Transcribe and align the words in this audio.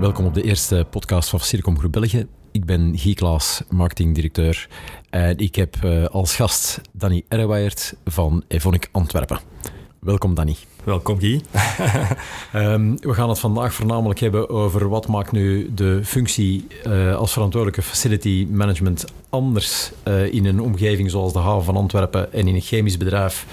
Welkom 0.00 0.26
op 0.26 0.34
de 0.34 0.42
eerste 0.42 0.86
podcast 0.90 1.28
van 1.28 1.40
Circom 1.40 1.78
Groep 1.78 1.92
België. 1.92 2.26
Ik 2.50 2.64
ben 2.64 2.98
Guy 2.98 3.14
Klaas, 3.14 3.62
marketingdirecteur. 3.68 4.68
En 5.10 5.38
ik 5.38 5.54
heb 5.54 5.76
uh, 5.84 6.04
als 6.04 6.36
gast 6.36 6.80
Danny 6.92 7.24
Erweijert 7.28 7.94
van 8.04 8.44
Evonik 8.48 8.88
Antwerpen. 8.92 9.38
Welkom 10.00 10.34
Danny. 10.34 10.56
Welkom 10.84 11.18
Guy. 11.18 11.40
um, 12.54 12.96
we 13.08 13.14
gaan 13.14 13.28
het 13.28 13.38
vandaag 13.38 13.74
voornamelijk 13.74 14.20
hebben 14.20 14.48
over 14.48 14.88
wat 14.88 15.06
maakt 15.06 15.32
nu 15.32 15.74
de 15.74 16.00
functie 16.04 16.66
uh, 16.86 17.16
als 17.16 17.32
verantwoordelijke 17.32 17.82
facility 17.82 18.46
management 18.50 19.04
anders 19.28 19.92
uh, 20.08 20.32
in 20.32 20.44
een 20.44 20.60
omgeving 20.60 21.10
zoals 21.10 21.32
de 21.32 21.38
haven 21.38 21.64
van 21.64 21.76
Antwerpen 21.76 22.32
en 22.32 22.48
in 22.48 22.54
een 22.54 22.60
chemisch 22.60 22.96
bedrijf 22.96 23.46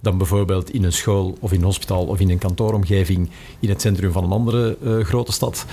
dan 0.00 0.18
bijvoorbeeld 0.18 0.70
in 0.70 0.84
een 0.84 0.92
school 0.92 1.36
of 1.40 1.52
in 1.52 1.58
een 1.58 1.64
hospitaal 1.64 2.06
of 2.06 2.20
in 2.20 2.30
een 2.30 2.38
kantooromgeving 2.38 3.30
in 3.60 3.68
het 3.68 3.80
centrum 3.80 4.12
van 4.12 4.24
een 4.24 4.30
andere 4.30 4.76
uh, 4.82 5.04
grote 5.04 5.32
stad. 5.32 5.66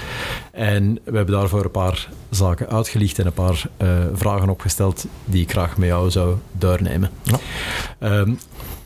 En 0.51 0.93
we 0.93 1.15
hebben 1.15 1.35
daarvoor 1.35 1.63
een 1.63 1.71
paar 1.71 2.09
zaken 2.29 2.69
uitgelicht 2.69 3.19
en 3.19 3.25
een 3.25 3.33
paar 3.33 3.69
vragen 4.13 4.49
opgesteld 4.49 5.05
die 5.25 5.41
ik 5.41 5.51
graag 5.51 5.77
met 5.77 5.87
jou 5.87 6.11
zou 6.11 6.35
doornemen. 6.51 7.09
Ja. 7.23 7.39
Um, 7.99 8.37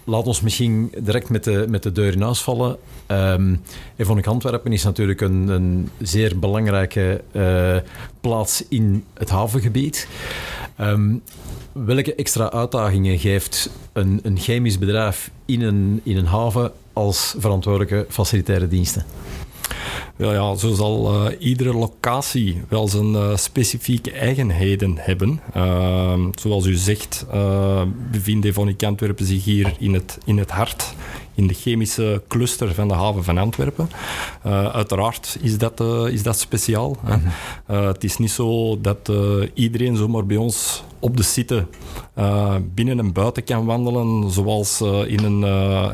laat 0.06 0.28
ons 0.28 0.42
misschien 0.42 0.94
direct 0.98 1.30
met 1.30 1.44
de, 1.44 1.66
met 1.70 1.84
de 1.84 1.92
deur 1.92 2.14
in 2.14 2.22
huis 2.22 2.42
vallen. 2.42 2.78
Um, 3.08 3.62
Evonik 3.96 4.28
Antwerpen 4.28 4.72
is 4.72 4.84
natuurlijk 4.84 5.22
een, 5.22 5.48
een 5.48 5.90
zeer 6.02 6.40
belangrijke 6.40 7.22
uh, 7.32 7.78
plaats 8.22 8.66
in 8.70 9.06
het 9.14 9.30
havengebied. 9.30 10.08
Um, 10.82 11.22
welke 11.72 12.16
extra 12.16 12.52
uitdagingen 12.52 13.20
geeft 13.20 13.70
een, 13.94 14.20
een 14.24 14.38
chemisch 14.38 14.78
bedrijf 14.78 15.32
in 15.46 15.62
een, 15.62 16.02
in 16.04 16.18
een 16.18 16.26
haven 16.26 16.72
als 16.94 17.36
verantwoordelijke 17.38 18.06
facilitaire 18.10 18.68
diensten? 18.68 19.06
Wel 20.16 20.34
ja, 20.34 20.56
zo 20.56 20.74
zal 20.74 21.14
uh, 21.14 21.32
iedere 21.40 21.74
locatie 21.74 22.62
wel 22.68 22.88
zijn 22.88 23.12
uh, 23.12 23.36
specifieke 23.36 24.12
eigenheden 24.12 24.96
hebben. 24.98 25.40
Uh, 25.56 26.20
zoals 26.36 26.66
u 26.66 26.74
zegt, 26.74 27.26
bevindt 28.12 28.46
Evonik 28.46 28.84
Antwerpen 28.84 29.26
zich 29.26 29.44
hier 29.44 29.76
in 29.80 29.94
het, 29.94 30.18
in 30.26 30.38
het 30.38 30.52
hart 30.52 30.94
in 31.34 31.48
de 31.48 31.54
chemische 31.54 32.22
cluster 32.28 32.74
van 32.74 32.88
de 32.88 32.94
haven 32.94 33.24
van 33.24 33.38
Antwerpen. 33.38 33.90
Uiteraard 34.72 35.38
is 35.42 35.58
dat, 35.58 35.80
is 36.12 36.24
dat 36.24 36.40
speciaal. 36.40 36.98
Uh, 37.72 37.88
het 37.88 38.04
is 38.04 38.18
niet 38.18 38.32
zo 38.32 38.82
dat 38.82 39.12
iedereen 39.54 39.96
zomaar 39.96 40.26
bij 40.26 40.38
ons 40.38 40.84
op 41.06 41.18
de 41.18 41.24
site 41.24 41.66
binnen 42.74 43.00
en 43.00 43.14
buiten 43.14 43.44
kan 43.44 43.66
wandelen, 43.66 44.32
zoals 44.32 44.82
in, 45.08 45.24
een, 45.24 45.44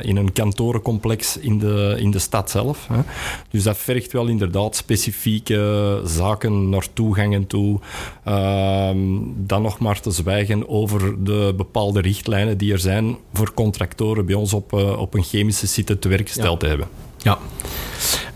in 0.01 0.17
een 0.17 0.33
kantorencomplex 0.33 1.37
in 1.37 1.59
de, 1.59 1.95
in 1.99 2.11
de 2.11 2.19
stad 2.19 2.49
zelf. 2.49 2.87
Hè. 2.87 3.01
Dus 3.49 3.63
dat 3.63 3.77
vergt 3.77 4.11
wel 4.11 4.27
inderdaad 4.27 4.75
specifieke 4.75 6.01
zaken 6.05 6.69
naar 6.69 6.87
toegangen 6.93 7.47
toe. 7.47 7.79
Ehm, 8.23 8.97
dan 9.35 9.61
nog 9.61 9.79
maar 9.79 9.99
te 9.99 10.11
zwijgen 10.11 10.69
over 10.69 11.23
de 11.23 11.53
bepaalde 11.57 12.01
richtlijnen 12.01 12.57
die 12.57 12.73
er 12.73 12.79
zijn 12.79 13.17
voor 13.33 13.53
contractoren 13.53 14.25
bij 14.25 14.35
ons 14.35 14.53
op, 14.53 14.73
op 14.73 15.13
een 15.13 15.23
chemische 15.23 15.67
site 15.67 15.99
te 15.99 16.07
werk 16.07 16.27
gesteld 16.27 16.59
te 16.59 16.67
hebben. 16.67 16.87
Ja. 17.17 17.37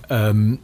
Um, 0.09 0.59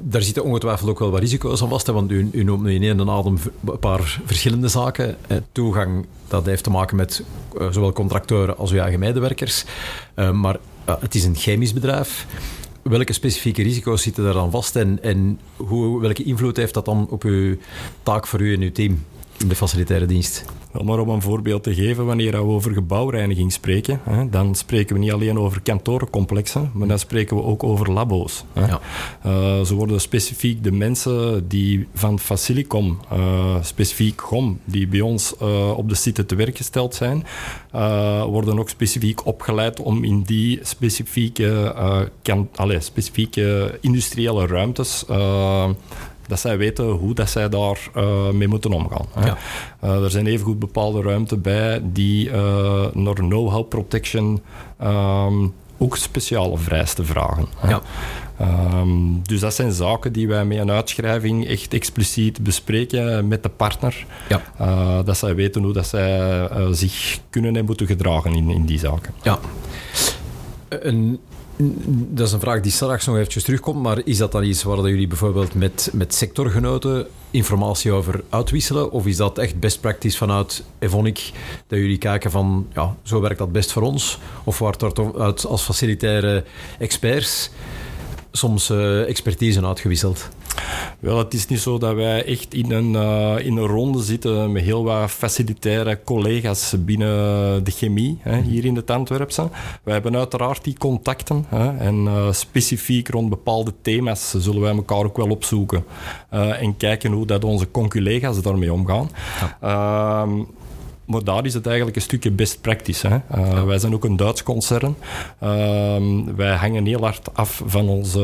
daar 0.00 0.22
zitten 0.22 0.44
ongetwijfeld 0.44 0.90
ook 0.90 0.98
wel 0.98 1.10
wat 1.10 1.20
risico's 1.20 1.62
aan 1.62 1.68
vast, 1.68 1.86
want 1.86 2.10
u, 2.10 2.44
noemt 2.44 2.62
nu 2.62 2.74
in 2.74 2.82
één 2.82 3.10
adem 3.10 3.38
een 3.66 3.78
paar 3.78 4.20
verschillende 4.24 4.68
zaken. 4.68 5.16
Eh, 5.26 5.36
toegang, 5.52 6.06
dat 6.28 6.46
heeft 6.46 6.64
te 6.64 6.70
maken 6.70 6.96
met 6.96 7.22
uh, 7.58 7.70
zowel 7.70 7.92
contracteuren 7.92 8.56
als 8.56 8.70
uw 8.70 8.78
eigen 8.78 8.98
medewerkers. 8.98 9.64
Uh, 10.16 10.30
maar 10.30 10.56
het 10.84 11.14
is 11.14 11.24
een 11.24 11.36
chemisch 11.36 11.72
bedrijf. 11.72 12.26
Welke 12.82 13.12
specifieke 13.12 13.62
risico's 13.62 14.02
zitten 14.02 14.24
daar 14.24 14.32
dan 14.32 14.50
vast 14.50 14.76
en, 14.76 15.02
en 15.02 15.40
hoe, 15.56 16.00
welke 16.00 16.22
invloed 16.22 16.56
heeft 16.56 16.74
dat 16.74 16.84
dan 16.84 17.06
op 17.10 17.22
uw 17.22 17.56
taak 18.02 18.26
voor 18.26 18.40
u 18.40 18.54
en 18.54 18.60
uw 18.60 18.72
team 18.72 19.04
de 19.48 19.54
facilitaire 19.54 20.06
dienst? 20.06 20.44
Wel, 20.70 20.84
maar 20.84 20.98
om 20.98 21.08
een 21.08 21.22
voorbeeld 21.22 21.62
te 21.62 21.74
geven, 21.74 22.06
wanneer 22.06 22.30
we 22.30 22.38
over 22.38 22.72
gebouwreiniging 22.72 23.52
spreken, 23.52 24.00
hè, 24.04 24.28
dan 24.28 24.54
spreken 24.54 24.94
we 24.94 25.00
niet 25.00 25.12
alleen 25.12 25.38
over 25.38 25.60
kantorencomplexen, 25.60 26.70
maar 26.74 26.88
dan 26.88 26.98
spreken 26.98 27.36
we 27.36 27.42
ook 27.42 27.62
over 27.64 27.92
labo's. 27.92 28.44
Hè. 28.52 28.66
Ja. 28.66 28.80
Uh, 29.26 29.64
zo 29.64 29.74
worden 29.74 30.00
specifiek 30.00 30.64
de 30.64 30.72
mensen 30.72 31.48
die 31.48 31.88
van 31.94 32.18
Facilicom, 32.18 33.00
uh, 33.12 33.56
specifiek 33.60 34.20
GOM, 34.20 34.58
die 34.64 34.88
bij 34.88 35.00
ons 35.00 35.34
uh, 35.42 35.70
op 35.76 35.88
de 35.88 35.94
site 35.94 36.26
te 36.26 36.34
werk 36.34 36.56
gesteld 36.56 36.94
zijn, 36.94 37.24
worden 38.26 38.58
ook 38.58 38.68
specifiek 38.68 39.26
opgeleid 39.26 39.80
om 39.80 40.04
in 40.04 40.22
die 40.22 40.58
specifieke, 40.62 41.74
kan, 42.22 42.48
allez, 42.54 42.84
specifieke 42.84 43.78
industriële 43.80 44.46
ruimtes 44.46 45.04
dat 46.30 46.40
zij 46.40 46.58
weten 46.58 46.84
hoe 46.84 47.14
dat 47.14 47.30
zij 47.30 47.48
daar 47.48 47.78
uh, 47.96 48.30
mee 48.30 48.48
moeten 48.48 48.72
omgaan. 48.72 49.06
Ja. 49.24 49.38
Uh, 49.84 50.04
er 50.04 50.10
zijn 50.10 50.26
evengoed 50.26 50.58
bepaalde 50.58 51.02
ruimten 51.02 51.40
bij 51.40 51.80
die 51.84 52.28
uh, 52.28 52.86
naar 52.92 53.14
know-how 53.14 53.68
protection 53.68 54.40
um, 54.82 55.52
ook 55.78 55.96
speciale 55.96 56.58
vereisten 56.58 57.06
vragen. 57.06 57.46
Ja. 57.68 57.80
Um, 58.80 59.20
dus 59.22 59.40
dat 59.40 59.54
zijn 59.54 59.72
zaken 59.72 60.12
die 60.12 60.28
wij 60.28 60.44
met 60.44 60.58
een 60.58 60.70
uitschrijving 60.70 61.46
echt 61.46 61.74
expliciet 61.74 62.42
bespreken 62.42 63.28
met 63.28 63.42
de 63.42 63.48
partner. 63.48 64.06
Ja. 64.28 64.42
Uh, 64.60 64.98
dat 65.04 65.16
zij 65.16 65.34
weten 65.34 65.62
hoe 65.62 65.72
dat 65.72 65.86
zij 65.86 66.40
uh, 66.40 66.66
zich 66.70 67.18
kunnen 67.30 67.56
en 67.56 67.64
moeten 67.64 67.86
gedragen 67.86 68.32
in, 68.34 68.50
in 68.50 68.64
die 68.64 68.78
zaken. 68.78 69.14
Ja. 69.22 69.38
Een, 70.68 71.20
dat 71.88 72.26
is 72.26 72.32
een 72.32 72.40
vraag 72.40 72.60
die 72.60 72.72
straks 72.72 73.06
nog 73.06 73.16
eventjes 73.16 73.42
terugkomt, 73.42 73.82
maar 73.82 74.00
is 74.04 74.18
dat 74.18 74.32
dan 74.32 74.44
iets 74.44 74.62
waar 74.62 74.88
jullie 74.88 75.06
bijvoorbeeld 75.06 75.54
met, 75.54 75.90
met 75.92 76.14
sectorgenoten 76.14 77.06
informatie 77.30 77.92
over 77.92 78.24
uitwisselen? 78.28 78.90
Of 78.90 79.06
is 79.06 79.16
dat 79.16 79.38
echt 79.38 79.60
best 79.60 79.80
practice 79.80 80.16
vanuit 80.16 80.64
Evonik, 80.78 81.30
dat 81.66 81.78
jullie 81.78 81.98
kijken 81.98 82.30
van, 82.30 82.66
ja, 82.74 82.96
zo 83.02 83.20
werkt 83.20 83.38
dat 83.38 83.52
best 83.52 83.72
voor 83.72 83.82
ons? 83.82 84.18
Of 84.44 84.58
wordt 84.58 84.82
er 84.82 85.46
als 85.48 85.62
facilitaire 85.62 86.44
experts 86.78 87.50
soms 88.32 88.70
uh, 88.70 89.08
expertise 89.08 89.66
uitgewisseld? 89.66 90.28
Wel, 91.00 91.18
het 91.18 91.34
is 91.34 91.46
niet 91.46 91.60
zo 91.60 91.78
dat 91.78 91.94
wij 91.94 92.24
echt 92.24 92.54
in 92.54 92.72
een, 92.72 92.92
uh, 92.92 93.46
in 93.46 93.56
een 93.56 93.66
ronde 93.66 94.02
zitten 94.02 94.52
met 94.52 94.62
heel 94.62 94.84
wat 94.84 95.10
facilitaire 95.10 96.00
collega's 96.04 96.74
binnen 96.78 97.64
de 97.64 97.70
chemie, 97.70 98.18
hè, 98.20 98.40
hier 98.40 98.64
in 98.64 98.76
het 98.76 98.90
Antwerpse. 98.90 99.48
Wij 99.82 99.94
hebben 99.94 100.16
uiteraard 100.16 100.64
die 100.64 100.78
contacten 100.78 101.44
hè, 101.48 101.76
en 101.76 102.04
uh, 102.04 102.32
specifiek 102.32 103.08
rond 103.08 103.28
bepaalde 103.28 103.72
thema's 103.82 104.30
zullen 104.30 104.60
wij 104.60 104.74
elkaar 104.74 105.04
ook 105.04 105.16
wel 105.16 105.30
opzoeken 105.30 105.84
uh, 106.34 106.62
en 106.62 106.76
kijken 106.76 107.12
hoe 107.12 107.26
dat 107.26 107.44
onze 107.44 107.70
conculega's 107.70 108.42
daarmee 108.42 108.72
omgaan. 108.72 109.10
Ja. 109.60 110.26
Ehm, 111.10 111.24
maar 111.24 111.24
daar 111.34 111.44
is 111.44 111.54
het 111.54 111.66
eigenlijk 111.66 111.96
een 111.96 112.02
stukje 112.02 112.30
best 112.30 112.60
practice. 112.60 113.08
Hè. 113.08 113.18
Uh, 113.36 113.64
wij 113.64 113.78
zijn 113.78 113.94
ook 113.94 114.04
een 114.04 114.16
Duits 114.16 114.42
concern. 114.42 114.96
Uh, 115.42 115.96
wij 116.36 116.54
hangen 116.54 116.86
heel 116.86 117.02
hard 117.02 117.34
af 117.34 117.62
van 117.66 117.88
onze 117.88 118.20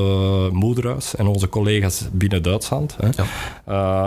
moederhuis 0.52 1.16
en 1.16 1.26
onze 1.26 1.48
collega's 1.48 2.08
binnen 2.12 2.42
Duitsland. 2.42 2.96
Hè. 3.00 3.08
Ja. 3.22 3.24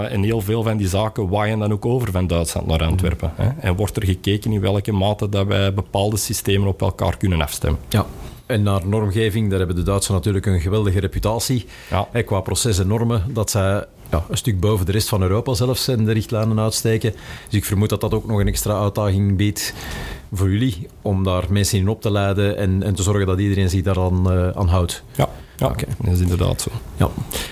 Uh, 0.03 0.13
en 0.13 0.23
heel 0.23 0.41
veel 0.41 0.63
van 0.63 0.77
die 0.77 0.87
zaken 0.87 1.29
waaien 1.29 1.59
dan 1.59 1.71
ook 1.71 1.85
over 1.85 2.11
van 2.11 2.27
Duitsland 2.27 2.67
naar 2.67 2.83
Antwerpen. 2.83 3.31
Hè. 3.35 3.49
En 3.59 3.75
wordt 3.75 3.95
er 3.95 4.05
gekeken 4.05 4.51
in 4.51 4.61
welke 4.61 4.91
mate 4.91 5.29
dat 5.29 5.47
wij 5.47 5.73
bepaalde 5.73 6.17
systemen 6.17 6.67
op 6.67 6.81
elkaar 6.81 7.17
kunnen 7.17 7.41
afstemmen. 7.41 7.79
Ja. 7.89 8.05
En 8.49 8.63
naar 8.63 8.87
normgeving, 8.87 9.49
daar 9.49 9.57
hebben 9.57 9.75
de 9.75 9.83
Duitsers 9.83 10.15
natuurlijk 10.15 10.45
een 10.45 10.59
geweldige 10.59 10.99
reputatie. 10.99 11.65
Ja. 11.89 12.21
qua 12.21 12.41
proces 12.41 12.79
en 12.79 12.87
normen, 12.87 13.23
dat 13.33 13.49
zij 13.49 13.85
ja, 14.11 14.25
een 14.29 14.37
stuk 14.37 14.59
boven 14.59 14.85
de 14.85 14.91
rest 14.91 15.09
van 15.09 15.21
Europa 15.21 15.53
zelfs 15.53 15.87
in 15.87 16.05
de 16.05 16.11
richtlijnen 16.11 16.59
uitsteken. 16.59 17.13
Dus 17.45 17.59
ik 17.59 17.65
vermoed 17.65 17.89
dat 17.89 18.01
dat 18.01 18.13
ook 18.13 18.27
nog 18.27 18.39
een 18.39 18.47
extra 18.47 18.81
uitdaging 18.81 19.37
biedt 19.37 19.73
voor 20.33 20.49
jullie, 20.51 20.87
om 21.01 21.23
daar 21.23 21.43
mensen 21.49 21.79
in 21.79 21.87
op 21.87 22.01
te 22.01 22.11
leiden 22.11 22.57
en, 22.57 22.83
en 22.83 22.95
te 22.95 23.03
zorgen 23.03 23.27
dat 23.27 23.39
iedereen 23.39 23.69
zich 23.69 23.81
daaraan 23.81 24.33
uh, 24.33 24.49
aan 24.49 24.67
houdt. 24.67 25.03
Ja, 25.15 25.29
ja 25.57 25.67
okay. 25.67 25.87
dat 26.03 26.13
is 26.13 26.19
inderdaad 26.19 26.61
zo. 26.61 26.69
Ja. 26.97 27.09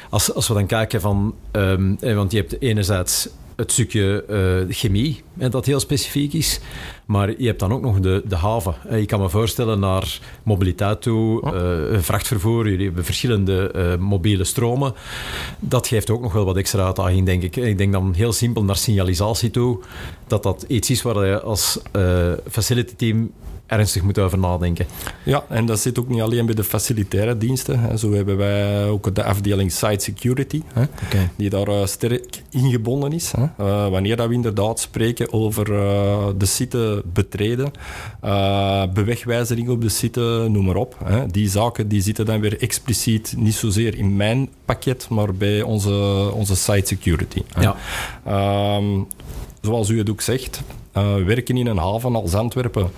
Als, 0.10 0.34
als 0.34 0.48
we 0.48 0.54
dan 0.54 0.66
kijken 0.66 1.02
van, 1.02 1.36
um, 1.52 1.98
want 2.00 2.32
je 2.32 2.38
hebt 2.38 2.62
enerzijds 2.62 3.30
het 3.58 3.72
stukje 3.72 4.26
uh, 4.30 4.76
chemie, 4.76 5.24
en 5.38 5.52
dat 5.52 5.66
heel 5.66 5.80
specifiek 5.80 6.34
is. 6.34 6.60
Maar 7.06 7.42
je 7.42 7.48
hebt 7.48 7.60
dan 7.60 7.74
ook 7.74 7.82
nog 7.82 8.00
de, 8.00 8.24
de 8.28 8.36
haven. 8.36 8.76
Je 9.00 9.06
kan 9.06 9.20
me 9.20 9.30
voorstellen 9.30 9.80
naar 9.80 10.20
mobiliteit 10.44 11.02
toe, 11.02 11.42
uh, 11.94 12.00
vrachtvervoer. 12.00 12.70
Jullie 12.70 12.86
hebben 12.86 13.06
verschillende 13.06 13.72
uh, 13.76 13.96
mobiele 14.06 14.44
stromen. 14.44 14.94
Dat 15.60 15.88
geeft 15.88 16.10
ook 16.10 16.22
nog 16.22 16.34
wel 16.34 16.46
wat 16.46 16.58
extra 16.58 16.86
uitdaging, 16.86 17.26
denk 17.26 17.44
ik. 17.44 17.56
Ik 17.56 17.78
denk 17.78 17.92
dan 17.92 18.14
heel 18.14 18.34
simpel 18.34 18.64
naar 18.64 18.76
signalisatie 18.76 19.50
toe. 19.50 19.80
Dat 20.28 20.44
dat 20.44 20.66
iets 20.68 20.90
is 20.90 21.02
waar 21.02 21.26
je 21.26 21.42
als 21.42 21.80
facility 22.50 22.96
team 22.96 23.32
ernstig 23.68 24.02
moeten 24.02 24.24
over 24.24 24.40
nadenken. 24.40 24.86
Ja, 25.24 25.44
en 25.50 25.66
dat 25.66 25.80
zit 25.80 26.00
ook 26.00 26.10
niet 26.10 26.22
alleen 26.22 26.46
bij 26.46 26.56
de 26.56 26.64
facilitaire 26.64 27.38
diensten. 27.38 28.00
Zo 28.00 28.14
hebben 28.14 28.38
wij 28.38 28.88
ook 28.88 29.16
de 29.16 29.24
afdeling 29.24 29.72
Site 29.72 30.04
Security, 30.04 30.62
die 31.36 31.50
daar 31.50 31.68
uh, 31.68 31.86
sterk 31.86 32.42
ingebonden 32.50 33.12
is. 33.12 33.34
Uh, 33.38 33.90
wanneer 33.90 34.16
dat 34.16 34.28
we 34.28 34.34
inderdaad 34.34 34.80
spreken 34.80 35.34
over 35.34 35.72
uh, 35.72 36.28
de 36.38 36.46
site 36.46 37.04
betreden, 37.14 37.72
bewegwijzering 38.94 39.70
op 39.70 39.82
de 39.82 39.90
site, 39.90 40.48
noem 40.50 40.66
maar 40.66 40.76
op. 40.76 40.98
Die 41.32 41.50
zaken 41.50 41.88
die 41.88 42.02
zitten 42.02 42.26
dan 42.26 42.40
weer 42.40 42.62
expliciet 42.62 43.34
niet 43.38 43.56
zozeer 43.56 43.98
in 43.98 44.16
mijn 44.16 44.50
pakket, 44.66 45.08
maar 45.10 45.34
bij 45.34 45.62
onze, 45.62 46.30
onze 46.34 46.56
Site 46.56 46.88
Security. 46.88 47.42
Ja. 47.60 47.76
Ehm, 48.26 49.04
zoals 49.62 49.90
u 49.90 49.98
het 49.98 50.10
ook 50.10 50.22
zegt, 50.22 50.62
werken 51.26 51.58
in 51.58 51.68
een 51.68 51.78
haven 51.78 52.16
als 52.16 52.34
Antwerpen, 52.34 52.90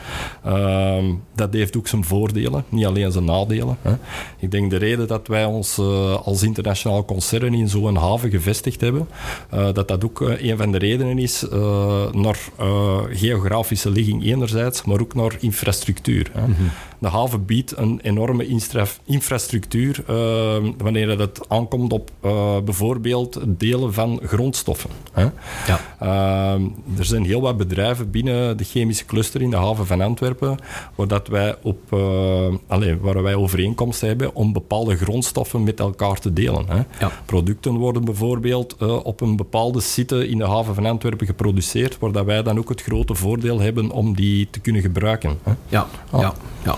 uh, 0.48 1.04
dat 1.36 1.54
heeft 1.54 1.78
ook 1.78 1.88
zijn 1.88 2.04
voordelen, 2.04 2.64
niet 2.70 2.86
alleen 2.86 3.12
zijn 3.12 3.26
nadelen. 3.26 3.78
Hè. 3.82 3.94
Ik 4.40 4.52
denk 4.52 4.70
de 4.70 4.78
reden 4.78 5.08
dat 5.08 5.28
wij 5.28 5.46
ons 5.46 5.78
uh, 5.78 6.14
als 6.14 6.44
internationaal 6.44 7.06
concern 7.06 7.54
in 7.54 7.70
zo'n 7.70 7.96
haven 7.96 8.30
gevestigd 8.30 8.82
hebben, 8.82 9.08
uh, 9.54 9.68
dat 9.74 9.88
dat 9.88 10.04
ook 10.04 10.20
een 10.20 10.58
van 10.58 10.72
de 10.72 10.78
redenen 10.78 11.18
is 11.18 11.46
naar 12.12 12.40
geografische 13.10 13.90
ligging 13.90 14.24
enerzijds, 14.26 14.84
maar 14.84 15.00
ook 15.00 15.16
naar 15.16 15.38
infrastructuur. 15.40 16.30
Hè. 16.34 16.48
Mm 16.48 16.54
-hmm. 16.54 16.70
De 17.00 17.08
haven 17.08 17.46
biedt 17.46 17.78
een 17.78 18.00
enorme 18.04 18.60
infrastructuur 19.06 20.04
ehm, 20.08 20.72
wanneer 20.78 21.20
het 21.20 21.40
aankomt 21.48 21.94
op 21.94 22.12
bijvoorbeeld 22.66 23.40
delen 23.48 23.94
van 23.94 24.20
grondstoffen. 24.24 24.90
Hè. 25.12 25.28
Ja. 25.68 25.80
Ehm, 26.00 26.64
er 26.98 27.06
zijn 27.06 27.24
heel 27.24 27.42
wat 27.42 27.58
bedrijven 27.58 27.89
binnen 28.12 28.58
de 28.58 28.64
chemische 28.64 29.06
cluster 29.06 29.42
in 29.42 29.50
de 29.50 29.56
haven 29.56 29.86
van 29.86 30.02
Antwerpen, 30.02 30.58
waar, 30.96 31.08
dat 31.08 31.28
wij, 31.28 31.56
op, 31.62 31.80
uh, 31.94 32.54
allez, 32.68 32.96
waar 33.02 33.24
wij 33.24 33.36
overeenkomsten 33.36 34.08
hebben 34.08 34.36
om 34.36 34.54
bepaalde 34.54 34.96
grondstoffen 34.98 35.64
met 35.64 35.80
elkaar 35.80 36.20
te 36.20 36.34
delen. 36.34 36.66
Hè. 36.68 36.76
Ja. 37.00 37.12
Producten 37.26 37.74
worden 37.74 38.06
bijvoorbeeld 38.06 38.76
uh, 38.82 39.06
op 39.06 39.22
een 39.22 39.36
bepaalde 39.36 39.82
site 39.82 40.28
in 40.28 40.38
de 40.38 40.48
haven 40.48 40.76
van 40.76 40.86
Antwerpen 40.86 41.26
geproduceerd, 41.28 41.98
waar 42.00 42.12
dat 42.12 42.26
wij 42.26 42.44
dan 42.44 42.58
ook 42.58 42.70
het 42.70 42.82
grote 42.82 43.16
voordeel 43.16 43.60
hebben 43.60 43.92
om 43.92 44.16
die 44.16 44.48
te 44.52 44.60
kunnen 44.60 44.82
gebruiken. 44.82 45.38
Hè. 45.44 45.52
Ja, 45.68 45.88
Ah. 46.10 46.22
ja, 46.22 46.34
ja. 46.64 46.76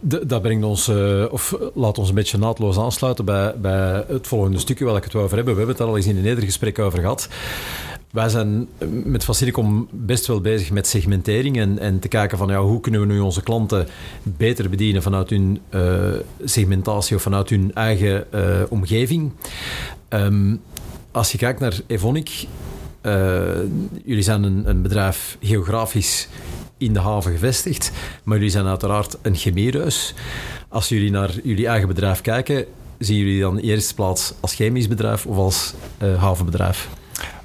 De, 0.00 0.26
dat 0.26 0.42
brengt 0.42 0.64
ons, 0.64 0.88
uh, 0.88 1.24
of 1.30 1.56
laat 1.74 1.98
ons 1.98 2.08
een 2.08 2.14
beetje 2.14 2.38
naadloos 2.38 2.78
aansluiten 2.78 3.24
bij, 3.24 3.54
bij 3.58 4.04
het 4.08 4.26
volgende 4.26 4.58
stukje 4.58 4.84
waar 4.84 4.96
ik 4.96 5.04
het 5.04 5.14
over 5.14 5.36
hebben. 5.36 5.54
We 5.54 5.58
hebben 5.58 5.76
het 5.76 5.84
er 5.84 5.90
al 5.90 5.96
eens 5.96 6.06
in 6.06 6.16
een 6.16 6.24
eerder 6.24 6.44
gesprek 6.44 6.78
over 6.78 6.98
gehad. 6.98 7.28
Wij 8.12 8.28
zijn 8.28 8.68
met 9.04 9.24
Facilicom 9.24 9.88
best 9.90 10.26
wel 10.26 10.40
bezig 10.40 10.70
met 10.70 10.86
segmentering 10.86 11.58
en, 11.58 11.78
en 11.78 11.98
te 11.98 12.08
kijken 12.08 12.38
van 12.38 12.48
ja, 12.48 12.60
hoe 12.60 12.80
kunnen 12.80 13.00
we 13.00 13.06
nu 13.06 13.20
onze 13.20 13.42
klanten 13.42 13.86
beter 14.22 14.70
bedienen 14.70 15.02
vanuit 15.02 15.30
hun 15.30 15.60
uh, 15.70 16.12
segmentatie 16.44 17.16
of 17.16 17.22
vanuit 17.22 17.48
hun 17.48 17.74
eigen 17.74 18.26
uh, 18.34 18.60
omgeving. 18.68 19.32
Um, 20.08 20.60
als 21.10 21.32
je 21.32 21.38
kijkt 21.38 21.60
naar 21.60 21.80
Evonik, 21.86 22.46
uh, 23.02 23.42
jullie 24.04 24.22
zijn 24.22 24.42
een, 24.42 24.68
een, 24.68 24.82
bedrijf 24.82 25.36
geografisch 25.40 26.28
in 26.78 26.92
de 26.92 27.00
haven 27.00 27.32
gevestigd, 27.32 27.92
maar 28.24 28.36
jullie 28.36 28.52
zijn 28.52 28.66
uiteraard 28.66 29.16
een 29.22 29.36
chemiehuis. 29.36 30.14
Als 30.68 30.88
jullie 30.88 31.10
naar 31.10 31.30
jullie 31.42 31.66
eigen 31.66 31.88
bedrijf 31.88 32.20
kijken, 32.20 32.64
zien 32.98 33.16
jullie 33.16 33.40
dan 33.40 33.58
in 33.58 33.68
eerste 33.68 33.94
plaats 33.94 34.34
als 34.40 34.54
chemisch 34.54 34.88
bedrijf 34.88 35.26
of 35.26 35.36
als 35.36 35.74
havenbedrijf? 36.16 36.88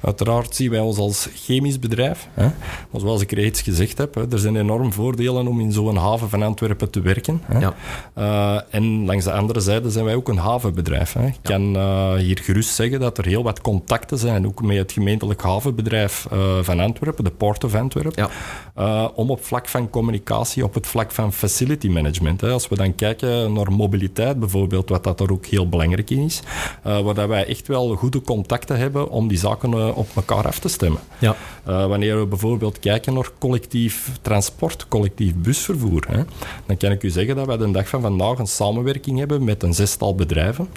Uiteraard 0.00 0.54
zien 0.54 0.70
wij 0.70 0.80
ons 0.80 0.98
als 0.98 1.28
chemisch 1.34 1.78
bedrijf. 1.78 2.28
Hè. 2.34 2.44
Maar 2.90 3.00
zoals 3.00 3.20
ik 3.20 3.32
reeds 3.32 3.60
gezegd 3.62 3.98
heb, 3.98 4.14
hè, 4.14 4.32
er 4.32 4.38
zijn 4.38 4.56
enorm 4.56 4.92
voordelen 4.92 5.46
om 5.46 5.60
in 5.60 5.72
zo'n 5.72 5.96
haven 5.96 6.28
van 6.28 6.42
Antwerpen 6.42 6.90
te 6.90 7.00
werken. 7.00 7.40
Hè. 7.44 7.58
Ja. 7.58 7.74
Uh, 8.18 8.60
en 8.70 9.04
langs 9.06 9.24
de 9.24 9.32
andere 9.32 9.60
zijde 9.60 9.90
zijn 9.90 10.04
wij 10.04 10.14
ook 10.14 10.28
een 10.28 10.36
havenbedrijf. 10.36 11.12
Hè. 11.12 11.26
Ik 11.26 11.38
ja. 11.42 11.50
kan 11.50 11.76
uh, 11.76 12.14
hier 12.14 12.38
gerust 12.42 12.74
zeggen 12.74 13.00
dat 13.00 13.18
er 13.18 13.26
heel 13.26 13.42
wat 13.42 13.60
contacten 13.60 14.18
zijn, 14.18 14.46
ook 14.46 14.62
met 14.62 14.76
het 14.76 14.92
gemeentelijk 14.92 15.42
havenbedrijf 15.42 16.26
uh, 16.32 16.38
van 16.62 16.80
Antwerpen, 16.80 17.24
de 17.24 17.30
Port 17.30 17.64
of 17.64 17.74
Antwerpen, 17.74 18.28
ja. 18.74 19.06
om 19.14 19.30
op 19.30 19.44
vlak 19.44 19.68
van 19.68 19.90
communicatie, 19.90 20.64
op 20.64 20.74
het 20.74 20.86
vlak 20.86 21.12
van 21.12 21.32
facility 21.32 21.88
management. 21.88 22.40
Hè. 22.40 22.50
Als 22.50 22.68
we 22.68 22.76
dan 22.76 22.94
kijken 22.94 23.52
naar 23.52 23.72
mobiliteit 23.72 24.38
bijvoorbeeld, 24.40 24.88
wat 24.88 25.04
dat 25.04 25.20
er 25.20 25.32
ook 25.32 25.46
heel 25.46 25.68
belangrijk 25.68 26.10
in 26.10 26.18
is, 26.24 26.40
waar 26.82 27.14
dat 27.14 27.28
wij 27.28 27.46
echt 27.46 27.68
wel 27.68 27.94
goede 27.94 28.22
contacten 28.22 28.78
hebben 28.78 29.10
om 29.10 29.28
die 29.28 29.38
zaken 29.38 29.87
op 29.94 30.08
elkaar 30.14 30.46
af 30.46 30.58
te 30.58 30.68
stemmen. 30.68 31.00
Ja. 31.18 31.36
Uh, 31.68 31.86
wanneer 31.86 32.18
we 32.18 32.26
bijvoorbeeld 32.26 32.78
kijken 32.78 33.14
naar 33.14 33.30
collectief 33.38 34.10
transport, 34.22 34.88
collectief 34.88 35.34
busvervoer, 35.34 36.04
hè, 36.08 36.22
dan 36.66 36.76
kan 36.76 36.90
ik 36.90 37.02
u 37.02 37.10
zeggen 37.10 37.36
dat 37.36 37.46
wij 37.46 37.56
de 37.56 37.70
dag 37.70 37.88
van 37.88 38.00
vandaag 38.00 38.38
een 38.38 38.46
samenwerking 38.46 39.18
hebben 39.18 39.44
met 39.44 39.62
een 39.62 39.74
zestal 39.74 40.14
bedrijven. 40.14 40.68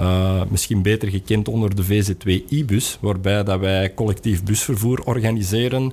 Uh, 0.00 0.42
misschien 0.48 0.82
beter 0.82 1.08
gekend 1.08 1.48
onder 1.48 1.74
de 1.74 1.84
VZ2-e-bus, 1.84 2.98
waarbij 3.00 3.44
dat 3.44 3.60
wij 3.60 3.94
collectief 3.94 4.44
busvervoer 4.44 5.02
organiseren 5.04 5.92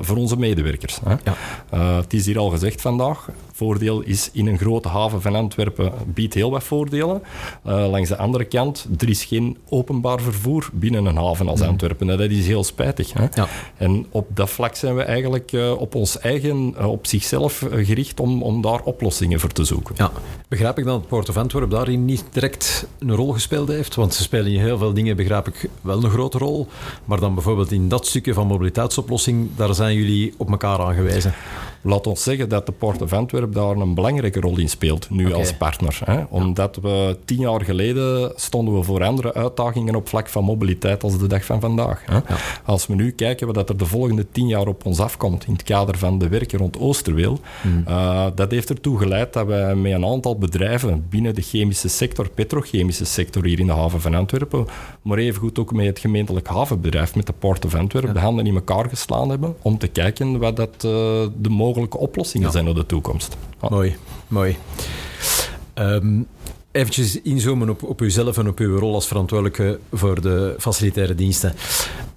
voor 0.00 0.16
onze 0.16 0.36
medewerkers. 0.36 1.00
Hè. 1.04 1.14
Ja. 1.24 1.96
het 2.00 2.12
is 2.12 2.26
hier 2.26 2.38
al 2.38 2.50
gezegd 2.50 2.80
vandaag. 2.80 3.28
Voordeel 3.52 4.00
is 4.00 4.30
in 4.32 4.46
een 4.46 4.58
grote 4.58 4.88
haven 4.88 5.22
van 5.22 5.34
Antwerpen 5.34 5.92
biedt 6.06 6.34
heel 6.34 6.50
wat 6.50 6.64
voordelen. 6.64 7.22
langs 7.62 8.08
de 8.08 8.16
andere 8.16 8.44
kant, 8.44 8.88
er 8.98 9.08
is 9.08 9.24
geen 9.24 9.58
openbaar 9.68 10.20
vervoer 10.20 10.70
binnen 10.72 11.04
een 11.04 11.16
haven 11.16 11.48
als 11.48 11.60
Antwerpen. 11.60 11.99
Dat 12.06 12.20
is 12.20 12.46
heel 12.46 12.64
spijtig. 12.64 13.12
Hè? 13.12 13.26
Ja. 13.34 13.48
En 13.76 14.06
op 14.10 14.26
dat 14.34 14.50
vlak 14.50 14.74
zijn 14.74 14.96
we 14.96 15.02
eigenlijk 15.02 15.52
uh, 15.52 15.80
op 15.80 15.94
ons 15.94 16.18
eigen, 16.18 16.74
uh, 16.78 16.90
op 16.90 17.06
zichzelf 17.06 17.62
uh, 17.62 17.86
gericht 17.86 18.20
om, 18.20 18.42
om 18.42 18.62
daar 18.62 18.80
oplossingen 18.82 19.40
voor 19.40 19.52
te 19.52 19.64
zoeken. 19.64 19.94
Ja. 19.98 20.10
Begrijp 20.48 20.78
ik 20.78 20.84
dat 20.84 20.94
het 20.94 21.08
Port 21.08 21.28
of 21.28 21.36
Antwerp 21.36 21.70
daarin 21.70 22.04
niet 22.04 22.24
direct 22.32 22.86
een 22.98 23.14
rol 23.14 23.32
gespeeld 23.32 23.68
heeft? 23.68 23.94
Want 23.94 24.14
ze 24.14 24.22
spelen 24.22 24.52
in 24.52 24.60
heel 24.60 24.78
veel 24.78 24.92
dingen, 24.92 25.16
begrijp 25.16 25.48
ik, 25.48 25.68
wel 25.80 26.04
een 26.04 26.10
grote 26.10 26.38
rol. 26.38 26.66
Maar 27.04 27.20
dan 27.20 27.34
bijvoorbeeld 27.34 27.72
in 27.72 27.88
dat 27.88 28.06
stukje 28.06 28.34
van 28.34 28.46
mobiliteitsoplossing, 28.46 29.48
daar 29.56 29.74
zijn 29.74 29.94
jullie 29.94 30.34
op 30.36 30.50
elkaar 30.50 30.78
aangewezen. 30.80 31.34
Laat 31.82 32.06
ons 32.06 32.22
zeggen 32.22 32.48
dat 32.48 32.66
de 32.66 32.72
Port 32.72 33.02
of 33.02 33.12
Antwerp 33.12 33.54
daar 33.54 33.76
een 33.76 33.94
belangrijke 33.94 34.40
rol 34.40 34.58
in 34.58 34.68
speelt, 34.68 35.10
nu 35.10 35.32
als 35.32 35.54
partner. 35.54 35.98
Hè? 36.04 36.22
Omdat 36.28 36.78
we 36.82 37.16
tien 37.24 37.40
jaar 37.40 37.64
geleden 37.64 38.32
stonden 38.36 38.74
we 38.74 38.82
voor 38.82 39.04
andere 39.04 39.34
uitdagingen 39.34 39.94
op 39.94 40.08
vlak 40.08 40.28
van 40.28 40.44
mobiliteit 40.44 41.02
als 41.02 41.18
de 41.18 41.26
dag 41.26 41.44
van 41.44 41.60
vandaag. 41.60 42.02
Hè? 42.04 42.18
Als 42.64 42.86
we 42.86 42.94
nu 42.94 43.10
kijken 43.10 43.46
wat 43.52 43.68
er 43.68 43.76
de 43.76 43.86
volgende 43.86 44.26
tien 44.32 44.46
jaar 44.46 44.66
op 44.66 44.86
ons 44.86 45.00
afkomt 45.00 45.46
in 45.46 45.52
het 45.52 45.62
kader 45.62 45.98
van 45.98 46.18
de 46.18 46.28
werken 46.28 46.58
rond 46.58 46.78
Oosterweel, 46.78 47.38
Hmm. 47.62 47.84
uh, 47.88 48.26
dat 48.34 48.50
heeft 48.50 48.70
ertoe 48.70 48.98
geleid 48.98 49.32
dat 49.32 49.46
wij 49.46 49.74
met 49.74 49.92
een 49.92 50.04
aantal 50.04 50.38
bedrijven 50.38 51.06
binnen 51.08 51.34
de 51.34 51.42
chemische 51.42 51.88
sector, 51.88 52.28
petrochemische 52.28 53.04
sector 53.04 53.44
hier 53.44 53.58
in 53.58 53.66
de 53.66 53.72
haven 53.72 54.00
van 54.00 54.14
Antwerpen, 54.14 54.66
maar 55.02 55.18
evengoed 55.18 55.58
ook 55.58 55.72
met 55.72 55.86
het 55.86 55.98
gemeentelijk 55.98 56.46
havenbedrijf, 56.46 57.14
met 57.14 57.26
de 57.26 57.32
Port 57.32 57.64
of 57.64 57.74
Antwerpen, 57.74 58.14
de 58.14 58.20
handen 58.20 58.46
in 58.46 58.54
elkaar 58.54 58.88
geslaan 58.88 59.30
hebben 59.30 59.56
om 59.62 59.78
te 59.78 59.88
kijken 59.88 60.38
wat 60.38 60.56
dat, 60.56 60.74
uh, 60.74 60.90
de 61.40 61.48
mogelijke 61.70 61.98
oplossingen 61.98 62.46
Ja. 62.46 62.52
zijn 62.52 62.64
naar 62.64 62.74
de 62.74 62.86
toekomst. 62.86 63.36
Mooi, 63.68 63.96
mooi. 64.28 64.56
Um, 65.74 66.26
eventjes 66.72 67.20
inzoomen 67.20 67.68
op, 67.68 67.82
op 67.82 68.00
uzelf 68.00 68.38
en 68.38 68.48
op 68.48 68.58
uw 68.58 68.78
rol 68.78 68.94
als 68.94 69.06
verantwoordelijke 69.06 69.78
voor 69.92 70.20
de 70.20 70.54
facilitaire 70.58 71.14
diensten. 71.14 71.54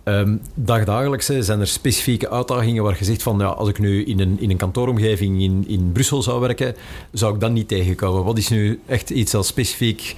Um, 0.03 0.41
dagdagelijks 0.53 1.27
hè, 1.27 1.43
zijn 1.43 1.59
er 1.59 1.67
specifieke 1.67 2.29
uitdagingen 2.29 2.83
waar 2.83 2.95
je 2.99 3.05
zegt 3.05 3.23
van 3.23 3.39
ja, 3.39 3.45
als 3.45 3.69
ik 3.69 3.79
nu 3.79 4.03
in 4.05 4.19
een, 4.19 4.39
in 4.39 4.49
een 4.49 4.57
kantooromgeving 4.57 5.41
in, 5.41 5.63
in 5.67 5.91
Brussel 5.91 6.21
zou 6.21 6.39
werken, 6.39 6.75
zou 7.11 7.33
ik 7.33 7.39
dat 7.39 7.51
niet 7.51 7.67
tegenkomen. 7.67 8.23
Wat 8.23 8.37
is 8.37 8.49
nu 8.49 8.79
echt 8.85 9.09
iets 9.09 9.31
dat 9.31 9.45
specifiek 9.45 10.15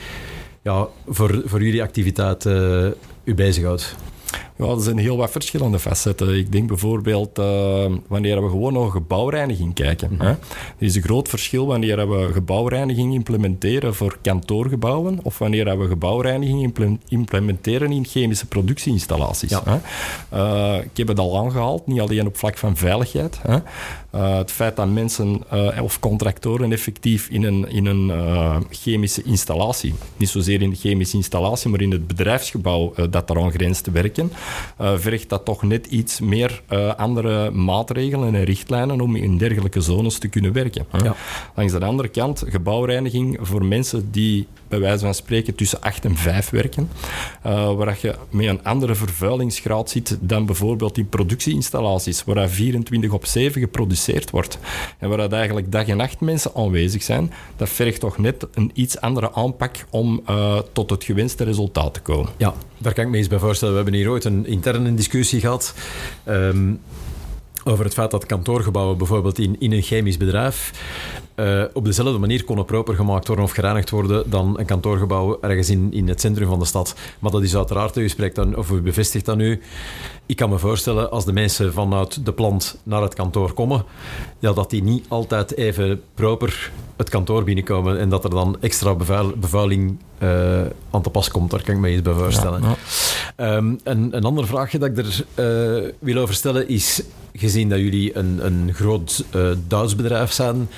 ja, 0.61 0.87
voor, 1.07 1.41
voor 1.45 1.63
jullie 1.63 1.81
activiteit 1.81 2.45
uh, 2.45 2.87
u 3.23 3.35
bezighoudt? 3.35 3.95
Ja, 4.57 4.65
er 4.65 4.81
zijn 4.81 4.97
heel 4.97 5.17
wat 5.17 5.31
verschillende 5.31 5.79
facetten. 5.79 6.37
Ik 6.37 6.51
denk 6.51 6.67
bijvoorbeeld 6.67 7.39
uh, 7.39 7.85
wanneer 8.07 8.43
we 8.43 8.49
gewoon 8.49 8.73
naar 8.73 8.89
gebouwreiniging 8.89 9.73
kijken. 9.73 10.09
Mhm. 10.11 10.21
Hè. 10.21 10.29
Er 10.29 10.37
is 10.77 10.95
een 10.95 11.01
groot 11.01 11.29
verschil 11.29 11.65
wanneer 11.65 12.09
we 12.09 12.29
gebouwreiniging 12.33 13.13
implementeren 13.13 13.95
voor 13.95 14.17
kantoorgebouwen 14.21 15.19
of 15.23 15.37
wanneer 15.37 15.77
we 15.77 15.87
gebouwreiniging 15.87 16.61
imple- 16.61 16.97
implementeren 17.07 17.91
in 17.91 18.05
chemische 18.05 18.45
productieinstallaties. 18.45 19.49
Ja. 19.49 19.63
Hè. 19.65 19.77
Uh, 20.77 20.83
ik 20.83 20.97
heb 20.97 21.07
het 21.07 21.19
al 21.19 21.37
aangehaald, 21.37 21.87
niet 21.87 21.99
alleen 21.99 22.27
op 22.27 22.37
vlak 22.37 22.57
van 22.57 22.77
veiligheid. 22.77 23.39
Hè. 23.41 23.57
Uh, 24.15 24.37
het 24.37 24.51
feit 24.51 24.75
dat 24.75 24.89
mensen 24.89 25.43
of 25.81 25.99
contractoren 25.99 26.71
effectief 26.71 27.29
in 27.29 27.43
een, 27.43 27.69
in 27.69 27.85
een 27.85 28.11
chemische 28.69 29.23
installatie, 29.23 29.93
niet 30.17 30.29
zozeer 30.29 30.61
in 30.61 30.69
de 30.69 30.75
chemische 30.75 31.17
installatie, 31.17 31.69
maar 31.69 31.81
in 31.81 31.91
het 31.91 32.07
bedrijfsgebouw 32.07 32.93
dat 33.09 33.27
daaraan 33.27 33.51
grenst 33.51 33.83
te 33.83 33.91
werken, 33.91 34.31
vergt 34.77 35.29
dat 35.29 35.45
toch 35.45 35.63
net 35.63 35.85
iets 35.85 36.19
meer 36.19 36.61
andere 36.97 37.51
maatregelen 37.51 38.35
en 38.35 38.43
richtlijnen 38.43 39.01
om 39.01 39.15
in 39.15 39.37
dergelijke 39.37 39.81
zones 39.81 40.17
te 40.17 40.27
kunnen 40.27 40.53
werken. 40.53 40.85
Ja. 41.03 41.15
Langs 41.55 41.73
de 41.73 41.85
andere 41.85 42.07
kant, 42.07 42.43
gebouwreiniging 42.47 43.37
voor 43.41 43.65
mensen 43.65 44.11
die 44.11 44.47
bij 44.67 44.79
wijze 44.79 45.05
van 45.05 45.13
spreken 45.13 45.55
tussen 45.55 45.81
8 45.81 46.05
en 46.05 46.17
5 46.17 46.49
werken, 46.49 46.89
waar 47.75 47.97
je 48.01 48.15
met 48.29 48.45
een 48.47 48.63
andere 48.63 48.95
vervuilingsgraad 48.95 49.89
zit 49.89 50.17
dan 50.21 50.45
bijvoorbeeld 50.45 50.97
in 50.97 51.09
productieinstallaties, 51.09 52.23
waar 52.23 52.49
24 52.49 53.11
op 53.11 53.25
7 53.25 53.61
geproduceerd 53.61 54.29
wordt 54.29 54.57
en 54.99 55.09
waar 55.09 55.17
dat 55.17 55.31
eigenlijk 55.31 55.71
dag 55.71 55.87
en 55.87 55.97
nacht 55.97 56.19
mensen 56.19 56.51
aanwezig 56.55 57.03
zijn, 57.03 57.31
dat 57.55 57.69
vergt 57.69 57.99
toch 57.99 58.17
net 58.17 58.47
een 58.53 58.71
iets 58.73 58.99
andere 59.01 59.33
aanpak 59.33 59.85
om 59.89 60.21
uh, 60.29 60.57
tot 60.73 60.89
het 60.89 61.03
gewenste 61.03 61.43
resultaat 61.43 61.93
te 61.93 62.01
komen. 62.01 62.31
Ja, 62.37 62.53
daar 62.77 62.93
kan 62.93 63.03
ik 63.03 63.09
me 63.09 63.17
eens 63.17 63.27
bij 63.27 63.39
voorstellen. 63.39 63.73
We 63.73 63.81
hebben 63.81 63.99
hier 63.99 64.09
ooit 64.09 64.25
een 64.25 64.45
interne 64.45 64.93
discussie 64.93 65.39
gehad. 65.39 65.73
Um, 66.27 66.81
over 67.67 67.85
het 67.85 67.93
feit 67.93 68.11
dat 68.11 68.25
kantoorgebouwen 68.25 68.97
bijvoorbeeld 68.97 69.39
in, 69.39 69.55
in 69.59 69.71
een 69.71 69.81
chemisch 69.81 70.17
bedrijf 70.17 70.71
uh, 71.35 71.63
op 71.73 71.85
dezelfde 71.85 72.17
manier 72.17 72.43
konden 72.43 72.65
proper 72.65 72.95
gemaakt 72.95 73.27
worden 73.27 73.45
of 73.45 73.51
gereinigd 73.51 73.89
worden 73.89 74.29
dan 74.29 74.59
een 74.59 74.65
kantoorgebouw 74.65 75.37
ergens 75.41 75.69
in, 75.69 75.93
in 75.93 76.07
het 76.07 76.21
centrum 76.21 76.47
van 76.47 76.59
de 76.59 76.65
stad. 76.65 76.95
Maar 77.19 77.31
dat 77.31 77.43
is 77.43 77.55
uiteraard, 77.55 77.97
u 77.97 78.09
spreekt 78.09 78.35
dan, 78.35 78.55
of 78.55 78.71
u 78.71 78.81
bevestigt 78.81 79.25
dan 79.25 79.37
nu. 79.37 79.61
Ik 80.25 80.35
kan 80.35 80.49
me 80.49 80.57
voorstellen, 80.57 81.11
als 81.11 81.25
de 81.25 81.33
mensen 81.33 81.73
vanuit 81.73 82.25
de 82.25 82.33
plant 82.33 82.77
naar 82.83 83.01
het 83.01 83.13
kantoor 83.13 83.53
komen, 83.53 83.83
ja, 84.39 84.53
dat 84.53 84.69
die 84.69 84.83
niet 84.83 85.05
altijd 85.07 85.55
even 85.55 86.01
proper 86.13 86.71
het 86.95 87.09
kantoor 87.09 87.43
binnenkomen 87.43 87.99
en 87.99 88.09
dat 88.09 88.23
er 88.23 88.29
dan 88.29 88.57
extra 88.61 88.95
bevuiling 89.35 89.97
uh, 90.19 90.61
aan 90.91 91.01
te 91.01 91.09
pas 91.09 91.29
komt. 91.29 91.51
Daar 91.51 91.61
kan 91.63 91.75
ik 91.75 91.81
me 91.81 91.87
eens 91.89 92.01
bij 92.01 92.13
voorstellen. 92.13 92.61
Um, 93.37 93.79
een, 93.83 94.15
een 94.15 94.23
ander 94.23 94.47
vraagje 94.47 94.79
dat 94.79 94.89
ik 94.89 94.97
er 94.97 95.25
uh, 95.85 95.91
wil 95.99 96.17
over 96.17 96.35
stellen 96.35 96.67
is, 96.67 97.03
gezien 97.33 97.69
dat 97.69 97.79
jullie 97.79 98.17
een, 98.17 98.45
een 98.45 98.73
groot 98.73 99.25
uh, 99.35 99.51
Duits 99.67 99.95
bedrijf 99.95 100.31
zijn, 100.31 100.69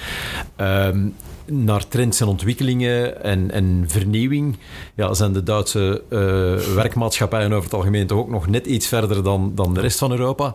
um, 0.57 1.13
naar 1.45 1.87
trends 1.87 2.21
en 2.21 2.27
ontwikkelingen 2.27 3.23
en, 3.23 3.51
en 3.51 3.83
vernieuwing 3.87 4.57
ja, 4.95 5.13
zijn 5.13 5.33
de 5.33 5.43
Duitse 5.43 6.01
uh, 6.09 6.19
werkmaatschappijen 6.75 7.51
over 7.51 7.63
het 7.63 7.73
algemeen 7.73 8.07
toch 8.07 8.17
ook 8.17 8.29
nog 8.29 8.47
net 8.47 8.65
iets 8.65 8.87
verder 8.87 9.23
dan, 9.23 9.51
dan 9.55 9.73
de 9.73 9.79
rest 9.79 9.97
van 9.97 10.11
Europa. 10.11 10.53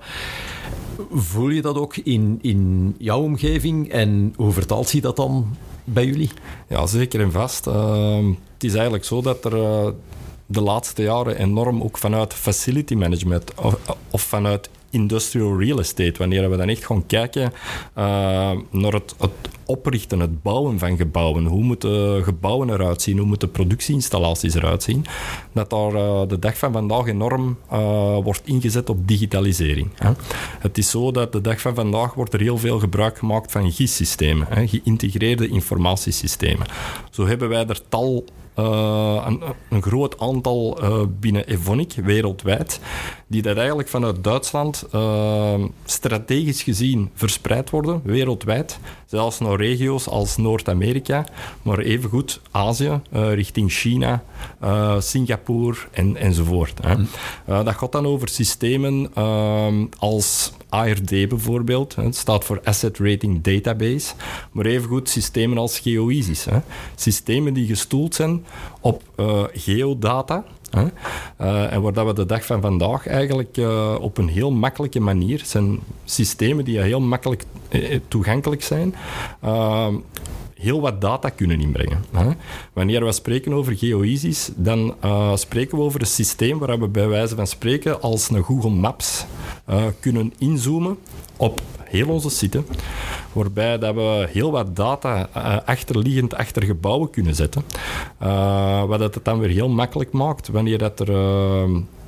Voel 1.12 1.48
je 1.48 1.62
dat 1.62 1.76
ook 1.76 1.96
in, 1.96 2.38
in 2.42 2.94
jouw 2.98 3.20
omgeving 3.20 3.90
en 3.90 4.34
hoe 4.36 4.52
vertaalt 4.52 4.88
zich 4.88 5.00
dat 5.00 5.16
dan 5.16 5.56
bij 5.84 6.04
jullie? 6.04 6.30
Ja, 6.68 6.86
zeker 6.86 7.20
en 7.20 7.32
vast. 7.32 7.66
Uh, 7.66 8.16
het 8.54 8.64
is 8.64 8.74
eigenlijk 8.74 9.04
zo 9.04 9.22
dat 9.22 9.44
er 9.44 9.94
de 10.46 10.60
laatste 10.60 11.02
jaren 11.02 11.36
enorm 11.36 11.82
ook 11.82 11.98
vanuit 11.98 12.34
facility 12.34 12.94
management 12.94 13.54
of, 14.10 14.22
vanuit 14.22 14.70
industrial 14.90 15.58
real 15.60 15.78
estate. 15.78 16.14
Wanneer 16.18 16.50
we 16.50 16.56
dan 16.56 16.68
echt 16.68 16.86
gaan 16.86 17.06
kijken 17.06 17.52
uh, 17.98 18.50
naar 18.70 18.92
het, 18.92 19.14
oprichten, 19.66 20.20
het 20.20 20.42
bouwen 20.42 20.78
van 20.78 20.96
gebouwen. 20.96 21.44
Hoe 21.44 21.62
moeten 21.62 22.24
gebouwen 22.24 22.70
eruit 22.70 23.02
zien? 23.02 23.18
Hoe 23.18 23.26
moeten 23.26 23.50
productieinstallaties 23.50 24.54
eruit 24.54 24.82
zien? 24.82 25.04
Dat 25.52 25.70
daar 25.70 25.94
uh, 25.94 26.22
de 26.28 26.38
dag 26.38 26.58
van 26.58 26.72
vandaag 26.72 27.06
enorm 27.06 27.56
uh, 27.72 27.78
wordt 28.22 28.42
ingezet 28.44 28.90
op 28.90 29.08
digitalisering. 29.08 29.88
Hè. 29.94 30.10
Het 30.58 30.78
is 30.78 30.90
zo 30.90 31.10
dat 31.10 31.32
de 31.32 31.40
dag 31.40 31.60
van 31.60 31.74
vandaag 31.74 32.14
wordt 32.14 32.34
er 32.34 32.40
heel 32.40 32.58
veel 32.58 32.78
gebruik 32.78 33.18
gemaakt 33.18 33.52
van 33.52 33.72
GIS-systemen, 33.72 34.68
geïntegreerde 34.68 35.48
informatiesystemen. 35.48 36.66
Zo 37.10 37.26
hebben 37.26 37.48
wij 37.48 37.66
er 37.66 37.80
tal 37.88 38.24
uh, 38.58 39.22
een, 39.26 39.42
een, 39.68 39.82
groot 39.82 40.20
aantal 40.20 40.82
uh, 40.82 41.02
binnen 41.20 41.46
Evonik 41.46 41.92
wereldwijd, 41.92 42.80
die 43.26 43.42
dat 43.42 43.56
eigenlijk 43.56 43.88
vanuit 43.88 44.24
Duitsland 44.24 44.84
uh, 44.94 45.54
strategisch 45.84 46.62
gezien 46.62 47.10
verspreid 47.14 47.70
worden, 47.70 48.00
wereldwijd. 48.04 48.78
Zelfs 49.06 49.38
naar 49.38 49.56
regio's 49.56 50.08
als 50.08 50.36
Noord-Amerika, 50.36 51.26
maar 51.62 51.78
evengoed 51.78 52.40
Azië, 52.50 53.00
richting 53.10 53.70
China, 53.72 54.22
Singapore 54.98 55.76
en, 55.90 56.16
enzovoort. 56.16 56.78
Hè. 56.82 56.96
Mm. 56.96 57.06
dat 57.44 57.74
gaat 57.74 57.92
dan 57.92 58.06
over 58.06 58.28
systemen 58.28 59.14
als 59.98 60.52
ARD 60.72 61.28
bijvoorbeeld, 61.28 61.94
het 61.94 62.16
staat 62.16 62.44
voor 62.44 62.60
Asset 62.64 62.98
Rating 62.98 63.42
Database, 63.42 64.14
maar 64.52 64.66
evengoed 64.66 65.08
systemen 65.08 65.58
als 65.58 65.78
GeoISIS. 65.78 66.46
Systemen 66.94 67.54
die 67.54 67.66
gestoeld 67.66 68.14
zijn 68.14 68.44
op 68.80 69.02
uh, 69.16 69.42
geodata. 69.52 70.44
Uh, 70.74 71.72
en 71.72 71.82
waar 71.82 71.92
dat 71.92 72.06
we 72.06 72.14
de 72.14 72.26
dag 72.26 72.46
van 72.46 72.60
vandaag 72.60 73.06
eigenlijk 73.06 73.56
uh, 73.56 73.94
op 74.00 74.18
een 74.18 74.28
heel 74.28 74.50
makkelijke 74.50 75.00
manier 75.00 75.40
zijn 75.44 75.78
systemen 76.04 76.64
die 76.64 76.80
heel 76.80 77.00
makkelijk 77.00 77.44
toegankelijk 78.08 78.62
zijn 78.62 78.94
heel 80.62 80.80
wat 80.80 81.00
data 81.00 81.28
kunnen 81.28 81.60
inbrengen. 81.60 82.04
Wanneer 82.72 83.04
we 83.04 83.12
spreken 83.12 83.52
over 83.52 83.76
GeoISIS, 83.76 84.50
dan 84.56 84.94
uh, 85.04 85.36
spreken 85.36 85.78
we 85.78 85.84
over 85.84 86.00
een 86.00 86.06
systeem 86.06 86.58
waar 86.58 86.78
we 86.78 86.88
bij 86.88 87.08
wijze 87.08 87.36
van 87.36 87.46
spreken 87.46 88.00
als 88.00 88.30
een 88.30 88.42
Google 88.42 88.70
Maps 88.70 89.24
uh, 89.70 89.84
kunnen 90.00 90.32
inzoomen 90.38 90.98
op 91.36 91.60
heel 91.92 92.08
onze 92.08 92.30
site, 92.30 92.62
waarbij 93.32 93.78
dat 93.78 93.94
we 93.94 94.28
heel 94.30 94.50
wat 94.50 94.76
data 94.76 95.28
uh, 95.36 95.56
achterliggend 95.64 96.34
achter 96.34 96.62
gebouwen 96.64 97.10
kunnen 97.10 97.34
zetten, 97.34 97.62
wat 98.86 99.00
het 99.00 99.18
dan 99.22 99.38
weer 99.38 99.50
heel 99.50 99.68
makkelijk 99.68 100.12
maakt 100.12 100.48
wanneer 100.48 100.78
dat 100.78 101.00
er 101.00 101.10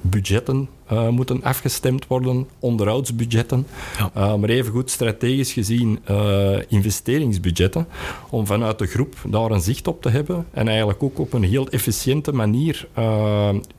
budgetten 0.01 0.69
uh, 0.93 1.09
moeten 1.09 1.43
afgestemd 1.43 2.07
worden, 2.07 2.49
onderhoudsbudgetten, 2.59 3.67
ja. 3.99 4.11
uh, 4.17 4.35
maar 4.35 4.49
evengoed 4.49 4.91
strategisch 4.91 5.53
gezien 5.53 5.99
uh, 6.11 6.57
investeringsbudgetten, 6.69 7.87
om 8.31 8.47
vanuit 8.47 8.79
de 8.79 8.87
groep 8.87 9.15
daar 9.29 9.51
een 9.51 9.61
zicht 9.61 9.89
op 9.89 10.03
te 10.03 10.09
hebben 10.09 10.47
en 10.51 10.69
eigenlijk 10.69 11.03
ook 11.03 11.19
op 11.19 11.33
een 11.33 11.43
heel 11.43 11.69
efficiënte 11.69 12.33
manier 12.33 12.89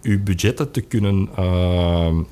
uw 0.02 0.24
budgetten 0.24 0.72
te 0.72 0.82
kunnen 0.82 1.30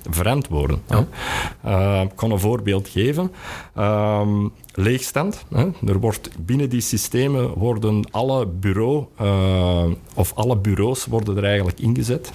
verantwoorden. 0.10 0.82
Ja. 0.90 2.02
ik 2.02 2.16
kan 2.16 2.32
een 2.32 2.40
voorbeeld 2.40 2.88
geven. 2.88 3.32
Um, 3.76 4.54
leegstand. 4.74 5.46
Hè. 5.54 5.68
Er 5.86 6.00
wordt, 6.00 6.30
binnen 6.46 6.70
die 6.70 6.82
systemen 6.82 7.54
worden 7.54 8.04
alle 8.12 8.46
bureau, 8.46 9.06
of 10.14 10.34
alle 10.36 10.58
bureaus 10.58 11.06
worden 11.06 11.38
er 11.38 11.44
eigenlijk 11.44 11.80
ingezet 11.80 12.32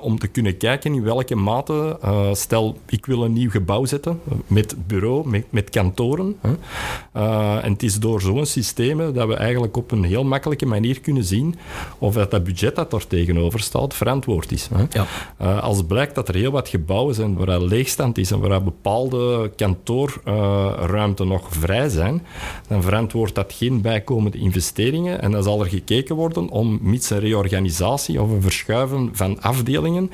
om 0.00 0.18
te 0.18 0.26
kunnen 0.26 0.56
kijken 0.56 0.94
in 0.94 1.02
welke 1.02 1.34
mate. 1.34 1.98
Uh, 2.04 2.34
stel, 2.34 2.78
ik 2.86 3.06
wil 3.06 3.24
een 3.24 3.32
nieuw 3.32 3.50
gebouw 3.50 3.84
zetten 3.84 4.20
met 4.46 4.76
bureau, 4.86 5.28
met, 5.28 5.44
met 5.50 5.70
kantoren. 5.70 6.36
Hè. 6.40 6.50
En 7.60 7.72
het 7.72 7.82
is 7.82 7.98
door 7.98 8.20
zo'n 8.20 8.46
systeem 8.46 9.12
dat 9.12 9.28
we 9.28 9.34
eigenlijk 9.34 9.76
op 9.76 9.90
een 9.90 10.04
heel 10.04 10.24
makkelijke 10.24 10.66
manier 10.66 11.00
kunnen 11.00 11.24
zien 11.24 11.54
of 11.98 12.14
dat, 12.14 12.30
dat 12.30 12.44
budget 12.44 12.76
dat 12.76 12.92
er 12.92 13.06
tegenover 13.06 13.60
staat 13.60 13.94
verantwoord 13.94 14.52
is. 14.52 14.68
Hè. 14.74 14.84
Ja. 14.90 15.06
Als 15.60 15.82
blijkt 15.82 16.14
dat 16.14 16.28
er 16.28 16.34
heel 16.34 16.50
wat 16.50 16.68
gebouwen 16.68 17.14
zijn 17.14 17.34
waar 17.34 17.60
leegstand 17.60 18.18
is 18.18 18.30
en 18.30 18.40
waar 18.40 18.62
bepaalde 18.62 19.50
kantoorruimten 19.56 21.25
nog 21.26 21.46
vrij 21.50 21.88
zijn, 21.88 22.26
dan 22.68 22.82
verantwoordt 22.82 23.34
dat 23.34 23.52
geen 23.52 23.80
bijkomende 23.80 24.38
investeringen 24.38 25.22
en 25.22 25.30
dan 25.30 25.42
zal 25.42 25.60
er 25.60 25.66
gekeken 25.66 26.14
worden 26.14 26.48
om 26.48 26.78
mits 26.82 27.10
een 27.10 27.18
reorganisatie 27.18 28.22
of 28.22 28.30
een 28.30 28.42
verschuiven 28.42 29.10
van 29.12 29.42
afdelingen 29.42 30.10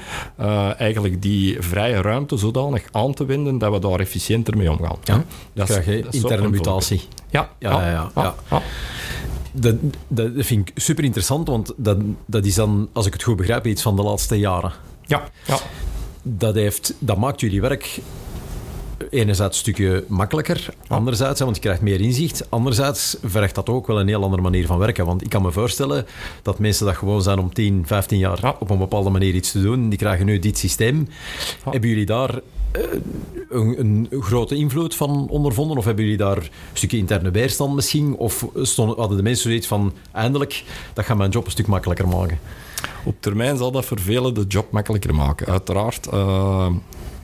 eigenlijk 0.78 1.22
die 1.22 1.56
vrije 1.60 2.00
ruimte 2.00 2.36
zodanig 2.36 2.84
aan 2.90 3.14
te 3.14 3.24
wenden 3.24 3.58
dat 3.58 3.72
we 3.72 3.78
daar 3.78 4.00
efficiënter 4.00 4.56
mee 4.56 4.70
omgaan. 4.70 4.98
Ja, 5.04 5.24
dat 5.52 5.66
krijg 5.66 5.86
je 5.86 6.06
interne 6.10 6.48
mutatie. 6.48 7.00
Ja, 7.30 7.50
ja, 7.58 7.70
ja. 7.70 8.10
ja, 8.14 8.34
ja. 8.50 8.62
Dat, 9.52 9.74
dat 10.08 10.30
vind 10.34 10.68
ik 10.68 10.80
super 10.82 11.04
interessant, 11.04 11.48
want 11.48 11.72
dat, 11.76 11.98
dat 12.26 12.44
is 12.44 12.54
dan, 12.54 12.88
als 12.92 13.06
ik 13.06 13.12
het 13.12 13.22
goed 13.22 13.36
begrijp, 13.36 13.66
iets 13.66 13.82
van 13.82 13.96
de 13.96 14.02
laatste 14.02 14.38
jaren. 14.38 14.72
Ja, 15.06 15.22
ja. 15.46 15.58
Dat, 16.22 16.54
heeft, 16.54 16.94
dat 16.98 17.18
maakt 17.18 17.40
jullie 17.40 17.60
werk 17.60 18.00
enerzijds 19.10 19.56
een 19.56 19.62
stukje 19.62 20.04
makkelijker, 20.08 20.74
anderzijds, 20.86 21.40
want 21.40 21.56
je 21.56 21.62
krijgt 21.62 21.80
meer 21.80 22.00
inzicht. 22.00 22.50
Anderzijds 22.50 23.16
vergt 23.24 23.54
dat 23.54 23.68
ook 23.68 23.86
wel 23.86 24.00
een 24.00 24.08
heel 24.08 24.22
andere 24.22 24.42
manier 24.42 24.66
van 24.66 24.78
werken. 24.78 25.06
Want 25.06 25.22
ik 25.22 25.28
kan 25.28 25.42
me 25.42 25.52
voorstellen 25.52 26.06
dat 26.42 26.58
mensen 26.58 26.86
dat 26.86 26.96
gewoon 26.96 27.22
zijn 27.22 27.38
om 27.38 27.52
10, 27.52 27.82
15 27.86 28.18
jaar 28.18 28.54
op 28.58 28.70
een 28.70 28.78
bepaalde 28.78 29.10
manier 29.10 29.34
iets 29.34 29.50
te 29.50 29.62
doen. 29.62 29.88
Die 29.88 29.98
krijgen 29.98 30.26
nu 30.26 30.38
dit 30.38 30.58
systeem. 30.58 31.08
Hebben 31.70 31.88
jullie 31.88 32.06
daar 32.06 32.40
eh, 32.72 32.82
een, 33.50 33.80
een, 33.80 34.08
grote 34.22 34.56
invloed 34.56 34.94
van 34.94 35.28
ondervonden? 35.28 35.76
Of 35.76 35.84
hebben 35.84 36.04
jullie 36.04 36.18
daar 36.18 36.36
een 36.36 36.50
stukje 36.72 36.96
interne 36.96 37.30
weerstand 37.30 37.74
misschien? 37.74 38.16
Of 38.16 38.46
stonden, 38.54 38.98
hadden 38.98 39.16
de 39.16 39.22
mensen 39.22 39.48
zoiets 39.48 39.66
van, 39.66 39.92
eindelijk, 40.12 40.64
dat 40.92 41.04
gaat 41.04 41.16
mijn 41.16 41.30
job 41.30 41.44
een 41.44 41.50
stuk 41.50 41.66
makkelijker 41.66 42.08
maken? 42.08 42.38
Op 43.04 43.14
termijn 43.20 43.56
zal 43.56 43.70
dat 43.70 43.84
voor 43.84 44.00
velen 44.00 44.34
de 44.34 44.44
job 44.48 44.70
makkelijker 44.70 45.14
maken. 45.14 45.46
Uiteraard, 45.46 46.08
uh, 46.12 46.70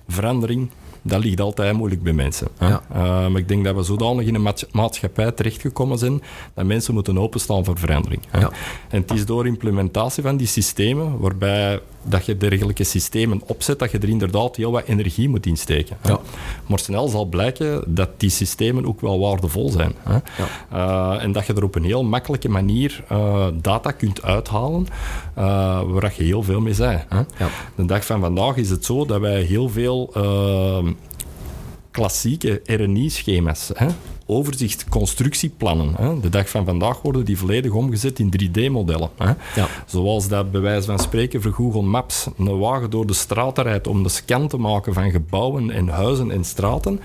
verandering 0.08 0.68
dat 1.02 1.24
ligt 1.24 1.40
altijd 1.40 1.74
moeilijk 1.74 2.02
bij 2.02 2.12
mensen. 2.12 2.48
Ja. 2.60 2.82
maar 3.28 3.36
ik 3.36 3.48
denk 3.48 3.64
dat 3.64 3.74
we 3.74 3.82
zodanig 3.82 4.26
in 4.26 4.34
een 4.34 4.54
maatschappij 4.72 5.32
terechtgekomen 5.32 5.98
zijn 5.98 6.22
dat 6.54 6.64
mensen 6.64 6.94
moeten 6.94 7.18
openstaan 7.18 7.64
voor 7.64 7.78
verandering. 7.78 8.22
Ja. 8.32 8.50
En 8.88 9.00
het 9.00 9.10
is 9.10 9.26
door 9.26 9.46
implementatie 9.46 10.22
van 10.22 10.36
die 10.36 10.46
systemen, 10.46 11.18
waarbij 11.18 11.80
dat 12.02 12.26
je 12.26 12.36
dergelijke 12.36 12.84
systemen 12.84 13.42
opzet, 13.46 13.78
dat 13.78 13.90
je 13.90 13.98
er 13.98 14.08
inderdaad 14.08 14.56
heel 14.56 14.70
wat 14.70 14.84
energie 14.84 15.28
moet 15.28 15.46
insteken. 15.46 15.96
Ja. 16.04 16.18
Maar 16.66 16.78
snel 16.78 17.08
zal 17.08 17.24
blijken 17.24 17.82
dat 17.86 18.08
die 18.16 18.30
systemen 18.30 18.86
ook 18.86 19.00
wel 19.00 19.20
waardevol 19.20 19.70
zijn. 19.70 19.92
Hè? 20.02 20.12
Ja. 20.12 21.16
Uh, 21.16 21.22
en 21.22 21.32
dat 21.32 21.46
je 21.46 21.54
er 21.54 21.64
op 21.64 21.74
een 21.74 21.84
heel 21.84 22.04
makkelijke 22.04 22.48
manier 22.48 23.04
uh, 23.12 23.46
data 23.54 23.90
kunt 23.90 24.22
uithalen, 24.22 24.86
uh, 25.38 25.82
waar 25.86 26.12
je 26.16 26.24
heel 26.24 26.42
veel 26.42 26.60
mee 26.60 26.74
zei. 26.74 27.04
Hè? 27.08 27.16
Ja. 27.16 27.48
De 27.74 27.84
dag 27.84 28.06
van 28.06 28.20
vandaag 28.20 28.56
is 28.56 28.70
het 28.70 28.84
zo 28.84 29.06
dat 29.06 29.20
wij 29.20 29.42
heel 29.42 29.68
veel 29.68 30.12
klassieke 31.90 32.60
RNI-schema's 32.64 33.72
overzicht, 34.30 34.88
constructieplannen. 34.88 35.94
Hè. 35.96 36.20
De 36.20 36.28
dag 36.28 36.48
van 36.48 36.64
vandaag 36.64 37.02
worden 37.02 37.24
die 37.24 37.38
volledig 37.38 37.72
omgezet 37.72 38.18
in 38.18 38.32
3D-modellen. 38.40 39.10
Ja. 39.54 39.68
Zoals 39.86 40.28
dat 40.28 40.50
bij 40.50 40.60
wijze 40.60 40.86
van 40.86 40.98
spreken 40.98 41.42
voor 41.42 41.52
Google 41.52 41.82
Maps 41.82 42.26
een 42.38 42.58
wagen 42.58 42.90
door 42.90 43.06
de 43.06 43.12
straten 43.12 43.64
rijdt 43.64 43.86
om 43.86 44.02
de 44.02 44.08
scan 44.08 44.48
te 44.48 44.56
maken 44.56 44.94
van 44.94 45.10
gebouwen 45.10 45.70
en 45.70 45.88
huizen 45.88 46.30
en 46.30 46.44
straten, 46.44 47.00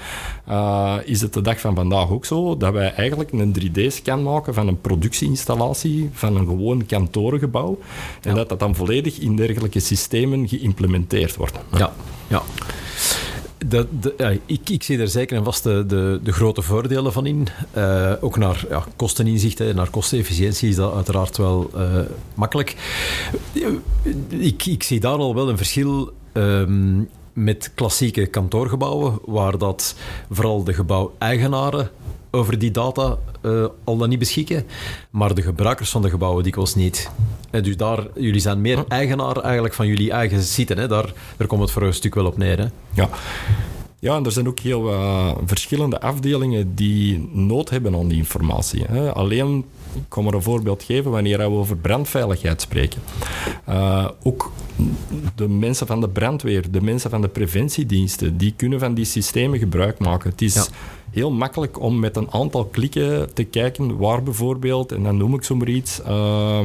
uh, 0.50 0.96
is 1.06 1.22
het 1.22 1.34
de 1.34 1.42
dag 1.42 1.60
van 1.60 1.76
vandaag 1.76 2.10
ook 2.10 2.26
zo 2.26 2.58
dat 2.58 2.74
wij 2.74 2.94
eigenlijk 2.94 3.32
een 3.32 3.56
3D-scan 3.62 4.24
maken 4.24 4.54
van 4.54 4.68
een 4.68 4.82
productieinstallatie, 4.82 6.10
van 6.14 6.36
een 6.36 6.46
gewoon 6.46 6.86
kantorengebouw, 6.86 7.80
en 8.22 8.36
dat 8.36 8.50
dat 8.50 8.60
dan 8.60 8.76
volledig 8.76 9.20
in 9.20 9.36
dergelijke 9.36 9.80
systemen 9.80 10.48
geïmplementeerd 10.48 11.36
wordt. 11.36 11.60
Ja, 11.78 11.94
ja 12.28 12.42
ik, 14.46 14.70
ik, 14.70 14.84
zie 14.84 15.00
er 15.00 15.08
zeker 15.08 15.38
en 15.38 15.44
vast 15.44 15.64
de, 15.64 16.20
de, 16.24 16.32
grote 16.32 16.62
voordelen 16.62 17.14
van 17.14 17.26
in. 17.26 17.48
Uh, 17.78 18.12
ook 18.22 18.38
naar 18.38 18.66
ja, 18.70 18.86
kosteninzichten, 18.96 19.76
naar 19.76 19.90
kostenefficiëntie 19.90 20.70
is 20.70 20.76
dat 20.76 20.94
uiteraard 20.94 21.38
wel 21.38 21.70
uh, 21.76 22.00
makkelijk. 22.34 22.76
Ik, 24.30 24.66
ik, 24.66 24.84
zie 24.84 25.00
daar 25.00 25.18
al 25.18 25.36
wel 25.36 25.50
een 25.50 25.58
verschil 25.58 26.14
um, 26.34 27.10
met 27.34 27.72
klassieke 27.76 28.26
kantoorgebouwen, 28.26 29.20
waar 29.26 29.58
dat 29.58 29.96
vooral 30.30 30.64
de 30.64 30.74
gebouweigenaren 30.74 31.90
over 32.36 32.60
die 32.60 32.72
data 32.72 33.18
uh, 33.42 33.66
al 33.84 33.98
dan 33.98 34.10
niet 34.10 34.20
beschikken, 34.20 34.66
maar 35.10 35.36
de 35.36 35.42
gebruikers 35.42 35.90
van 35.90 36.02
de 36.02 36.10
gebouwen 36.10 36.44
dikwijls 36.44 36.76
niet. 36.76 37.10
En 37.50 37.64
dus 37.64 37.78
daar, 37.78 38.08
jullie 38.16 38.42
zijn 38.42 38.62
meer 38.62 38.84
eigenaar 38.88 39.38
eigenlijk 39.38 39.74
van 39.74 39.88
jullie 39.88 40.12
eigen 40.12 40.44
site. 40.44 40.74
Hè? 40.74 40.88
Daar, 40.88 41.14
daar 41.38 41.48
komt 41.48 41.62
het 41.62 41.72
voor 41.72 41.82
een 41.82 41.94
stuk 41.94 42.16
wel 42.16 42.26
op 42.26 42.38
neer. 42.38 42.58
Hè? 42.58 42.66
Ja. 42.94 43.10
Ja, 44.00 44.16
en 44.16 44.26
er 44.26 44.32
zijn 44.32 44.48
ook 44.48 44.60
heel 44.60 44.90
uh, 44.90 45.32
verschillende 45.46 46.02
afdelingen 46.02 46.76
die 46.76 47.30
nood 47.32 47.70
hebben 47.70 47.96
aan 47.96 48.08
die 48.08 48.18
informatie. 48.18 48.84
Hè. 48.84 49.14
Alleen, 49.14 49.66
ik 49.94 50.02
kan 50.08 50.24
maar 50.24 50.34
een 50.34 50.42
voorbeeld 50.42 50.84
geven 50.84 51.12
wanneer 51.12 51.38
we 51.38 51.44
over 51.44 51.78
brandveiligheid 51.78 52.62
spreken. 52.62 53.02
Uh, 53.70 54.10
ook 54.24 54.52
de 55.36 55.48
mensen 55.48 55.88
van 55.88 56.02
de 56.02 56.10
brandweer, 56.10 56.72
de 56.72 56.82
mensen 56.82 57.10
van 57.10 57.22
de 57.22 57.28
preventiediensten, 57.28 58.38
die 58.38 58.54
kunnen 58.56 58.80
van 58.80 58.94
die 58.94 59.06
systemen 59.06 59.60
gebruik 59.60 60.00
maken. 60.00 60.30
Het 60.30 60.42
is 60.42 60.70
heel 61.14 61.32
makkelijk 61.32 61.80
om 61.80 62.00
met 62.00 62.16
een 62.16 62.32
aantal 62.32 62.66
klikken 62.66 63.34
te 63.34 63.44
kijken 63.44 63.98
waar 63.98 64.24
bijvoorbeeld, 64.24 64.92
en 64.92 65.04
dan 65.04 65.18
noem 65.18 65.34
ik 65.34 65.44
zomaar 65.44 65.68
iets, 65.68 66.02
uh, 66.08 66.60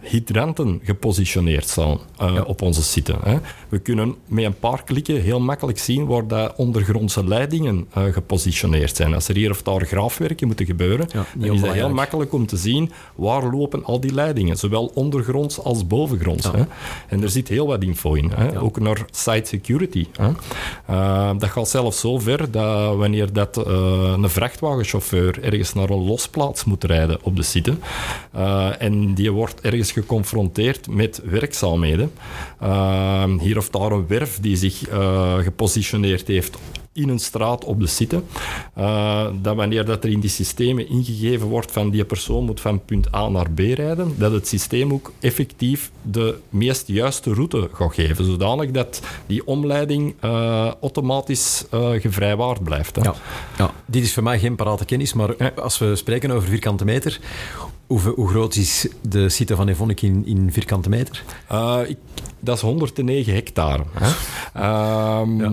hydranten 0.00 0.80
gepositioneerd 0.84 1.68
staan 1.68 1.98
uh, 2.22 2.40
op 2.46 2.62
onze 2.62 2.82
site. 2.82 3.14
Hè. 3.22 3.38
We 3.68 3.78
kunnen 3.78 4.14
met 4.26 4.44
een 4.44 4.58
paar 4.58 4.84
klikken 4.84 5.20
heel 5.20 5.40
makkelijk 5.40 5.78
zien 5.78 6.06
waar 6.06 6.26
de 6.26 6.52
ondergrondse 6.56 7.24
leidingen 7.24 7.86
uh, 7.98 8.04
gepositioneerd 8.04 8.96
zijn. 8.96 9.14
Als 9.14 9.28
er 9.28 9.34
hier 9.34 9.50
of 9.50 9.62
daar 9.62 9.86
graafwerken 9.86 10.46
moeten 10.46 10.66
gebeuren, 10.66 11.08
ja, 11.12 11.24
dan 11.36 11.54
is 11.54 11.60
het 11.60 11.72
heel 11.72 11.90
makkelijk 11.90 12.32
om 12.32 12.46
te 12.46 12.56
zien 12.56 12.90
waar 13.14 13.50
lopen 13.50 13.84
al 13.84 14.00
die 14.00 14.14
leidingen, 14.14 14.56
zowel 14.56 14.90
ondergronds 14.94 15.58
als 15.58 15.86
bovengronds. 15.86 16.46
Ja. 16.46 16.56
Hè. 16.56 16.64
En 17.08 17.22
er 17.22 17.30
zit 17.30 17.48
heel 17.48 17.66
wat 17.66 17.82
info 17.82 18.14
in, 18.14 18.30
hè. 18.34 18.60
ook 18.60 18.80
naar 18.80 19.04
site 19.10 19.48
security. 19.48 20.06
Hè. 20.12 20.30
Uh, 20.90 21.30
dat 21.38 21.50
gaat 21.50 21.68
zelfs 21.68 22.00
zo 22.00 22.18
ver 22.18 22.50
dat 22.50 22.96
wanneer 22.96 23.32
dat 23.32 23.66
een 23.66 24.30
vrachtwagenchauffeur 24.30 25.42
ergens 25.42 25.72
naar 25.72 25.90
een 25.90 26.04
losplaats 26.04 26.64
moet 26.64 26.84
rijden 26.84 27.18
op 27.22 27.36
de 27.36 27.42
site. 27.42 27.74
En 28.78 29.14
die 29.14 29.32
wordt 29.32 29.60
ergens 29.60 29.89
geconfronteerd 29.90 30.88
met 30.88 31.20
werkzaamheden. 31.24 32.12
Uh, 32.62 33.24
hier 33.38 33.56
of 33.56 33.70
daar 33.70 33.92
een 33.92 34.06
werf 34.06 34.38
die 34.40 34.56
zich 34.56 34.78
gepositioneerd 35.42 36.26
heeft 36.26 36.58
in 36.92 37.08
een 37.08 37.18
straat 37.18 37.64
op 37.64 37.80
de 37.80 37.86
site. 37.86 38.22
Uh, 38.78 39.26
dat 39.42 39.56
wanneer 39.56 39.84
dat 39.84 40.04
er 40.04 40.10
in 40.10 40.20
die 40.20 40.30
systemen 40.30 40.88
ingegeven 40.88 41.46
wordt 41.46 41.72
van 41.72 41.90
die 41.90 42.04
persoon 42.04 42.44
moet 42.44 42.60
van 42.60 42.84
punt 42.84 43.14
A 43.14 43.28
naar 43.28 43.50
B 43.50 43.58
rijden, 43.58 44.14
dat 44.18 44.32
het 44.32 44.48
systeem 44.48 44.92
ook 44.92 45.12
effectief 45.20 45.90
de 46.02 46.38
meest 46.48 46.88
juiste 46.88 47.34
route 47.34 47.68
gaat 47.72 47.94
geven, 47.94 48.24
zodanig 48.24 48.70
dat 48.70 49.00
die 49.26 49.46
omleiding 49.46 50.14
uh, 50.24 50.72
automatisch 50.80 51.64
uh, 51.74 51.90
gevrijwaard 51.90 52.62
blijft. 52.62 52.96
Hè. 52.96 53.02
Ja. 53.02 53.14
ja, 53.58 53.70
dit 53.86 54.02
is 54.02 54.12
voor 54.12 54.22
mij 54.22 54.38
geen 54.38 54.56
parate 54.56 54.84
kennis, 54.84 55.12
maar 55.12 55.52
als 55.54 55.78
we 55.78 55.96
spreken 55.96 56.30
over 56.30 56.48
vierkante 56.48 56.84
meter, 56.84 57.20
hoe, 57.90 58.00
hoe, 58.00 58.28
groot 58.28 58.54
is 58.54 58.88
de 59.02 59.28
site 59.28 59.56
van 59.56 59.68
Evonik 59.68 60.02
in, 60.02 60.26
in 60.26 60.52
vierkante 60.52 60.88
meter? 60.88 61.24
Ik, 61.86 61.96
dat 62.40 62.56
is 62.56 62.62
109 62.62 63.34
hectare. 63.34 63.84
Hè. 63.92 64.10
Ehm, 64.54 65.40
ja 65.40 65.52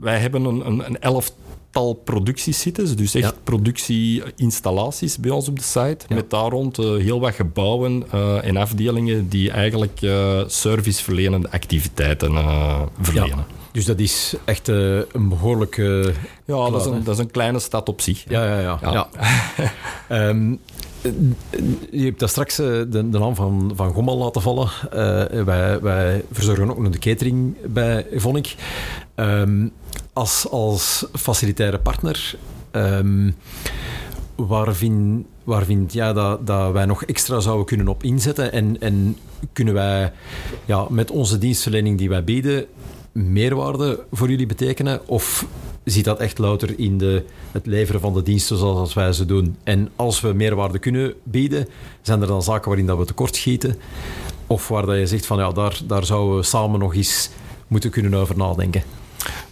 wij 0.00 0.18
hebben 0.18 0.44
een, 0.44 0.66
een, 0.66 0.86
een 0.86 1.00
elftal 1.00 1.92
productiesites, 2.04 2.96
dus 2.96 3.14
echt 3.14 3.24
ja. 3.24 3.40
productieinstallaties 3.44 5.18
bij 5.18 5.30
ons 5.30 5.48
op 5.48 5.58
de 5.58 5.64
site. 5.64 5.98
Met 6.08 6.30
daar 6.30 6.50
rond 6.50 6.78
uh, 6.78 6.96
heel 6.96 7.20
wat 7.20 7.34
gebouwen 7.34 8.04
uh, 8.14 8.44
en 8.44 8.56
afdelingen 8.56 9.28
die 9.28 9.50
eigenlijk 9.50 10.00
uh, 10.00 10.40
serviceverlenende 10.46 11.50
activiteiten 11.50 12.34
verlenen. 13.00 13.36
Ja. 13.36 13.46
Dus 13.72 13.84
dat 13.84 13.98
is 13.98 14.34
echt 14.44 14.68
een 14.68 15.28
behoorlijke... 15.28 16.12
ja, 16.44 16.70
dat 16.70 16.80
is, 16.80 16.86
een, 16.86 17.04
dat 17.04 17.14
is, 17.14 17.20
een, 17.20 17.30
kleine 17.30 17.58
stad 17.58 17.88
op 17.88 18.00
zich. 18.00 18.24
Ja, 18.28 18.60
ja, 18.60 18.78
ja. 18.82 19.08
ja. 20.08 20.28
um, 20.28 20.60
je 21.90 22.04
hebt 22.04 22.20
daar 22.20 22.28
straks 22.28 22.56
de, 22.56 22.86
de 22.90 23.02
naam 23.02 23.34
van, 23.34 23.72
van 23.74 23.92
Gommel 23.92 24.16
laten 24.16 24.42
vallen. 24.42 24.68
Uh, 24.84 25.44
wij, 25.44 25.80
wij 25.80 26.24
verzorgen 26.32 26.70
ook 26.70 26.78
nog 26.78 26.92
de 26.92 26.98
catering 26.98 27.56
bij 27.66 28.06
Evonik. 28.10 28.54
Um, 29.14 29.72
als, 30.12 30.48
als 30.50 31.06
facilitaire 31.12 31.78
partner, 31.78 32.34
um, 32.72 33.36
waar 34.34 34.74
vind, 34.74 35.26
waar 35.44 35.64
vind 35.64 35.92
ja, 35.92 36.12
dat, 36.12 36.46
dat 36.46 36.72
wij 36.72 36.86
nog 36.86 37.04
extra 37.04 37.40
zouden 37.40 37.66
kunnen 37.66 37.88
op 37.88 38.02
inzetten? 38.02 38.52
En, 38.52 38.80
en 38.80 39.16
kunnen 39.52 39.74
wij 39.74 40.12
ja, 40.64 40.86
met 40.88 41.10
onze 41.10 41.38
dienstverlening 41.38 41.98
die 41.98 42.08
wij 42.08 42.24
bieden 42.24 42.66
meerwaarde 43.12 44.04
voor 44.12 44.30
jullie 44.30 44.46
betekenen? 44.46 45.08
Of 45.08 45.46
zit 45.84 46.04
dat 46.04 46.18
echt 46.18 46.38
louter 46.38 46.78
in 46.78 46.98
de, 46.98 47.24
het 47.50 47.66
leveren 47.66 48.00
van 48.00 48.14
de 48.14 48.22
diensten 48.22 48.56
zoals 48.56 48.94
wij 48.94 49.12
ze 49.12 49.26
doen? 49.26 49.56
En 49.64 49.90
als 49.96 50.20
we 50.20 50.32
meerwaarde 50.32 50.78
kunnen 50.78 51.14
bieden, 51.22 51.68
zijn 52.02 52.20
er 52.20 52.26
dan 52.26 52.42
zaken 52.42 52.68
waarin 52.68 52.86
dat 52.86 52.98
we 52.98 53.04
tekort 53.04 53.36
schieten? 53.36 53.76
Of 54.46 54.68
waar 54.68 54.86
dat 54.86 54.96
je 54.96 55.06
zegt 55.06 55.26
van 55.26 55.38
ja, 55.38 55.50
daar, 55.50 55.80
daar 55.86 56.04
zouden 56.04 56.36
we 56.36 56.42
samen 56.42 56.80
nog 56.80 56.94
eens 56.94 57.30
moeten 57.68 57.90
kunnen 57.90 58.14
over 58.14 58.36
nadenken? 58.36 58.82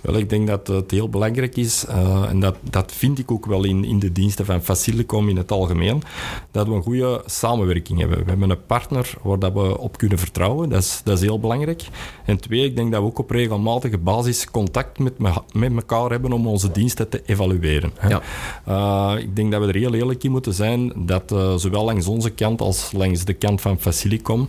Wel, 0.00 0.14
ik 0.14 0.30
denk 0.30 0.46
dat 0.46 0.66
het 0.66 0.90
heel 0.90 1.08
belangrijk 1.08 1.56
is, 1.56 1.84
uh, 1.88 2.24
en 2.28 2.40
dat, 2.40 2.56
dat 2.70 2.92
vind 2.92 3.18
ik 3.18 3.30
ook 3.30 3.46
wel 3.46 3.64
in, 3.64 3.84
in 3.84 3.98
de 3.98 4.12
diensten 4.12 4.44
van 4.44 4.62
Facilicom 4.62 5.28
in 5.28 5.36
het 5.36 5.52
algemeen, 5.52 6.02
dat 6.50 6.66
we 6.66 6.74
een 6.74 6.82
goede 6.82 7.22
samenwerking 7.26 7.98
hebben. 7.98 8.18
We 8.18 8.24
hebben 8.30 8.50
een 8.50 8.66
partner 8.66 9.14
waar 9.22 9.38
dat 9.38 9.52
we 9.52 9.78
op 9.78 9.96
kunnen 9.98 10.18
vertrouwen, 10.18 10.68
dat 10.68 10.82
is, 10.82 11.00
dat 11.04 11.16
is 11.16 11.22
heel 11.22 11.40
belangrijk. 11.40 11.82
En 12.24 12.40
twee, 12.40 12.64
ik 12.64 12.76
denk 12.76 12.92
dat 12.92 13.00
we 13.00 13.06
ook 13.06 13.18
op 13.18 13.30
regelmatige 13.30 13.98
basis 13.98 14.50
contact 14.50 14.98
met, 14.98 15.18
me, 15.18 15.32
met 15.52 15.72
elkaar 15.74 16.10
hebben 16.10 16.32
om 16.32 16.46
onze 16.46 16.70
diensten 16.70 17.08
te 17.08 17.22
evalueren. 17.26 17.92
Ja. 18.08 18.22
Uh, 18.68 19.22
ik 19.22 19.36
denk 19.36 19.52
dat 19.52 19.60
we 19.60 19.66
er 19.66 19.74
heel 19.74 19.94
eerlijk 19.94 20.24
in 20.24 20.30
moeten 20.30 20.54
zijn 20.54 20.92
dat 20.96 21.32
uh, 21.32 21.54
zowel 21.54 21.84
langs 21.84 22.06
onze 22.06 22.30
kant 22.30 22.60
als 22.60 22.92
langs 22.92 23.24
de 23.24 23.34
kant 23.34 23.60
van 23.60 23.78
Facilicom, 23.78 24.48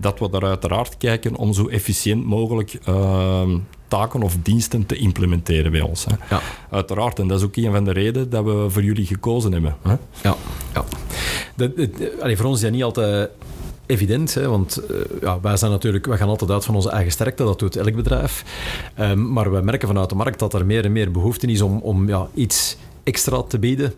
dat 0.00 0.18
we 0.18 0.28
daar 0.30 0.44
uiteraard 0.44 0.96
kijken 0.96 1.36
om 1.36 1.52
zo 1.52 1.66
efficiënt 1.66 2.24
mogelijk 2.24 2.78
taken 3.88 4.22
of 4.22 4.36
diensten 4.42 4.86
te 4.86 4.96
implementeren 4.96 5.72
bij 5.72 5.80
ons. 5.80 6.04
Hè. 6.04 6.34
Ja. 6.34 6.40
Uiteraard, 6.70 7.18
en 7.18 7.28
dat 7.28 7.38
is 7.38 7.44
ook 7.44 7.56
een 7.56 7.72
van 7.72 7.84
de 7.84 7.92
redenen 7.92 8.30
dat 8.30 8.44
we 8.44 8.66
voor 8.68 8.82
jullie 8.82 9.06
gekozen 9.06 9.52
hebben. 9.52 9.76
Hè. 9.82 9.96
Ja, 10.22 10.36
ja. 10.74 10.84
De, 11.54 11.72
de, 11.74 12.36
voor 12.36 12.46
ons 12.46 12.56
is 12.56 12.62
dat 12.62 12.72
niet 12.72 12.82
altijd 12.82 13.30
evident, 13.86 14.34
hè, 14.34 14.48
want 14.48 14.80
uh, 14.90 14.96
ja, 15.20 15.40
wij, 15.40 15.56
zijn 15.56 15.70
natuurlijk, 15.70 16.06
wij 16.06 16.16
gaan 16.16 16.28
altijd 16.28 16.50
uit 16.50 16.64
van 16.64 16.74
onze 16.74 16.90
eigen 16.90 17.12
sterkte, 17.12 17.44
dat 17.44 17.58
doet 17.58 17.76
elk 17.76 17.94
bedrijf. 17.94 18.44
Um, 19.00 19.32
maar 19.32 19.52
we 19.52 19.60
merken 19.60 19.88
vanuit 19.88 20.08
de 20.08 20.14
markt 20.14 20.38
dat 20.38 20.54
er 20.54 20.66
meer 20.66 20.84
en 20.84 20.92
meer 20.92 21.10
behoefte 21.10 21.46
is 21.46 21.60
om, 21.60 21.78
om 21.78 22.08
ja, 22.08 22.28
iets 22.34 22.76
extra 23.08 23.42
te 23.42 23.58
bieden. 23.58 23.94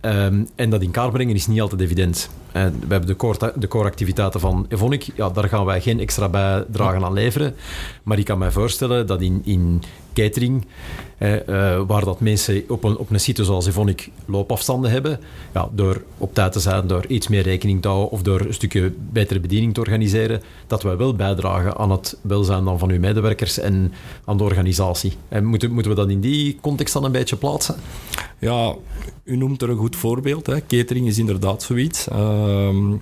Ehm, 0.00 0.44
en 0.54 0.70
dat 0.70 0.82
in 0.82 0.90
kaart 0.90 1.12
brengen 1.12 1.34
is 1.34 1.46
niet 1.46 1.60
altijd 1.60 1.80
evident. 1.80 2.30
En 2.52 2.72
we 2.72 2.86
hebben 2.88 3.06
de 3.06 3.16
core, 3.16 3.52
de 3.56 3.68
core 3.68 3.88
activiteiten 3.88 4.40
van 4.40 4.66
Evonik. 4.68 5.06
Ja, 5.14 5.30
daar 5.30 5.48
gaan 5.48 5.64
wij 5.64 5.80
geen 5.80 6.00
extra 6.00 6.28
bijdrage 6.28 7.04
aan 7.04 7.12
leveren. 7.12 7.54
Maar 8.02 8.18
ik 8.18 8.24
kan 8.24 8.38
mij 8.38 8.50
voorstellen 8.50 9.06
dat 9.06 9.20
in, 9.20 9.40
in 9.44 9.82
catering, 10.14 10.64
eh, 11.18 11.80
waar 11.86 12.04
dat 12.04 12.20
mensen 12.20 12.64
op 12.68 12.84
een, 12.84 12.96
op 12.96 13.10
een 13.10 13.20
site 13.20 13.44
zoals 13.44 13.66
Evonik 13.66 14.10
loopafstanden 14.26 14.90
hebben, 14.90 15.20
ja, 15.54 15.68
door 15.72 16.02
op 16.18 16.34
tijd 16.34 16.52
te 16.52 16.60
zijn, 16.60 16.86
door 16.86 17.06
iets 17.06 17.28
meer 17.28 17.42
rekening 17.42 17.82
te 17.82 17.88
houden 17.88 18.10
of 18.10 18.22
door 18.22 18.40
een 18.40 18.54
stukje 18.54 18.92
betere 19.12 19.40
bediening 19.40 19.74
te 19.74 19.80
organiseren, 19.80 20.42
dat 20.66 20.82
wij 20.82 20.96
wel 20.96 21.14
bijdragen 21.14 21.76
aan 21.76 21.90
het 21.90 22.18
welzijn 22.20 22.64
dan 22.64 22.78
van 22.78 22.90
uw 22.90 22.98
medewerkers 22.98 23.58
en 23.58 23.92
aan 24.24 24.36
de 24.36 24.44
organisatie. 24.44 25.12
En 25.28 25.44
moeten, 25.44 25.72
moeten 25.72 25.90
we 25.90 25.96
dat 25.96 26.10
in 26.10 26.20
die 26.20 26.58
context 26.60 26.94
dan 26.94 27.04
een 27.04 27.12
beetje 27.12 27.36
plaatsen? 27.36 27.74
Ja, 28.38 28.74
u 29.24 29.36
noemt 29.36 29.62
er 29.62 29.70
een 29.70 29.76
goed 29.76 29.96
voorbeeld. 29.96 30.46
Hè. 30.46 30.66
Catering 30.66 31.06
is 31.06 31.18
inderdaad 31.18 31.62
zoiets. 31.62 32.08
Uh, 32.08 32.92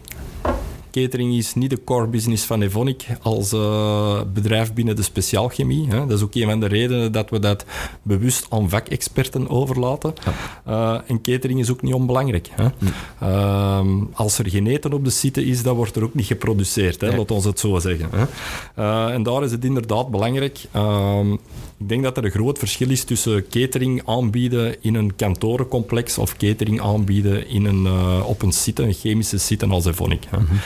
Catering 0.91 1.35
is 1.35 1.55
niet 1.55 1.71
de 1.71 1.85
core 1.85 2.07
business 2.07 2.45
van 2.45 2.63
Evonik 2.63 3.07
als 3.23 3.53
uh, 3.53 4.21
bedrijf 4.33 4.73
binnen 4.73 4.97
de 4.97 5.03
speciaalchemie. 5.03 5.89
Hè. 5.89 6.07
Dat 6.07 6.19
is 6.19 6.25
ook 6.25 6.35
een 6.35 6.49
van 6.49 6.61
de 6.61 6.67
redenen 6.67 7.13
dat 7.13 7.31
we 7.31 7.39
dat 7.39 7.65
bewust 8.03 8.47
aan 8.51 8.69
vakexperten 8.69 9.49
overlaten. 9.49 10.15
Ja. 10.25 10.33
Uh, 10.69 11.11
en 11.11 11.21
catering 11.21 11.61
is 11.61 11.71
ook 11.71 11.83
niet 11.83 11.95
onbelangrijk. 11.95 12.49
Hè. 12.53 12.67
Hm. 12.79 12.87
Uh, 13.23 14.03
als 14.13 14.39
er 14.39 14.51
geen 14.51 14.67
eten 14.67 14.93
op 14.93 15.05
de 15.05 15.11
site 15.11 15.45
is, 15.45 15.63
dan 15.63 15.77
wordt 15.77 15.97
er 15.97 16.05
ook 16.05 16.15
niet 16.15 16.27
geproduceerd. 16.27 17.01
Hè. 17.01 17.17
Laat 17.17 17.31
ons 17.31 17.45
het 17.45 17.59
zo 17.59 17.79
zeggen. 17.79 18.09
Hè. 18.11 18.25
Eh, 18.75 19.15
en 19.15 19.23
daar 19.23 19.45
is 19.45 19.51
het 19.51 19.65
inderdaad 19.65 20.11
belangrijk. 20.11 20.59
Ik 21.81 21.89
denk 21.89 22.03
dat 22.03 22.17
er 22.17 22.25
een 22.25 22.31
groot 22.31 22.59
verschil 22.59 22.91
is 22.91 23.05
tussen 23.05 23.49
catering 23.49 24.03
aanbieden 24.07 24.83
in 24.83 24.95
een 24.95 25.17
kantorencomplex 25.17 26.19
of 26.19 26.37
catering 26.37 26.81
aanbieden 26.81 27.49
in 27.49 27.65
een, 27.65 27.89
op 28.23 28.43
een 28.43 28.53
site, 28.53 28.83
een 28.83 28.93
chemische 28.93 29.39
site 29.39 29.67
als 29.67 29.85
Evonik. 29.85 30.27
Mm 30.31 30.47
-hmm. 30.47 30.59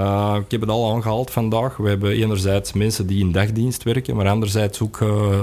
Uh, 0.00 0.36
ik 0.44 0.50
heb 0.50 0.60
het 0.60 0.70
al 0.70 0.92
aangehaald 0.92 1.30
vandaag. 1.30 1.76
We 1.76 1.88
hebben 1.88 2.10
enerzijds 2.12 2.72
mensen 2.72 3.06
die 3.06 3.20
in 3.20 3.32
dagdienst 3.32 3.82
werken, 3.82 4.16
maar 4.16 4.28
anderzijds 4.28 4.80
ook, 4.80 5.00
uh, 5.00 5.40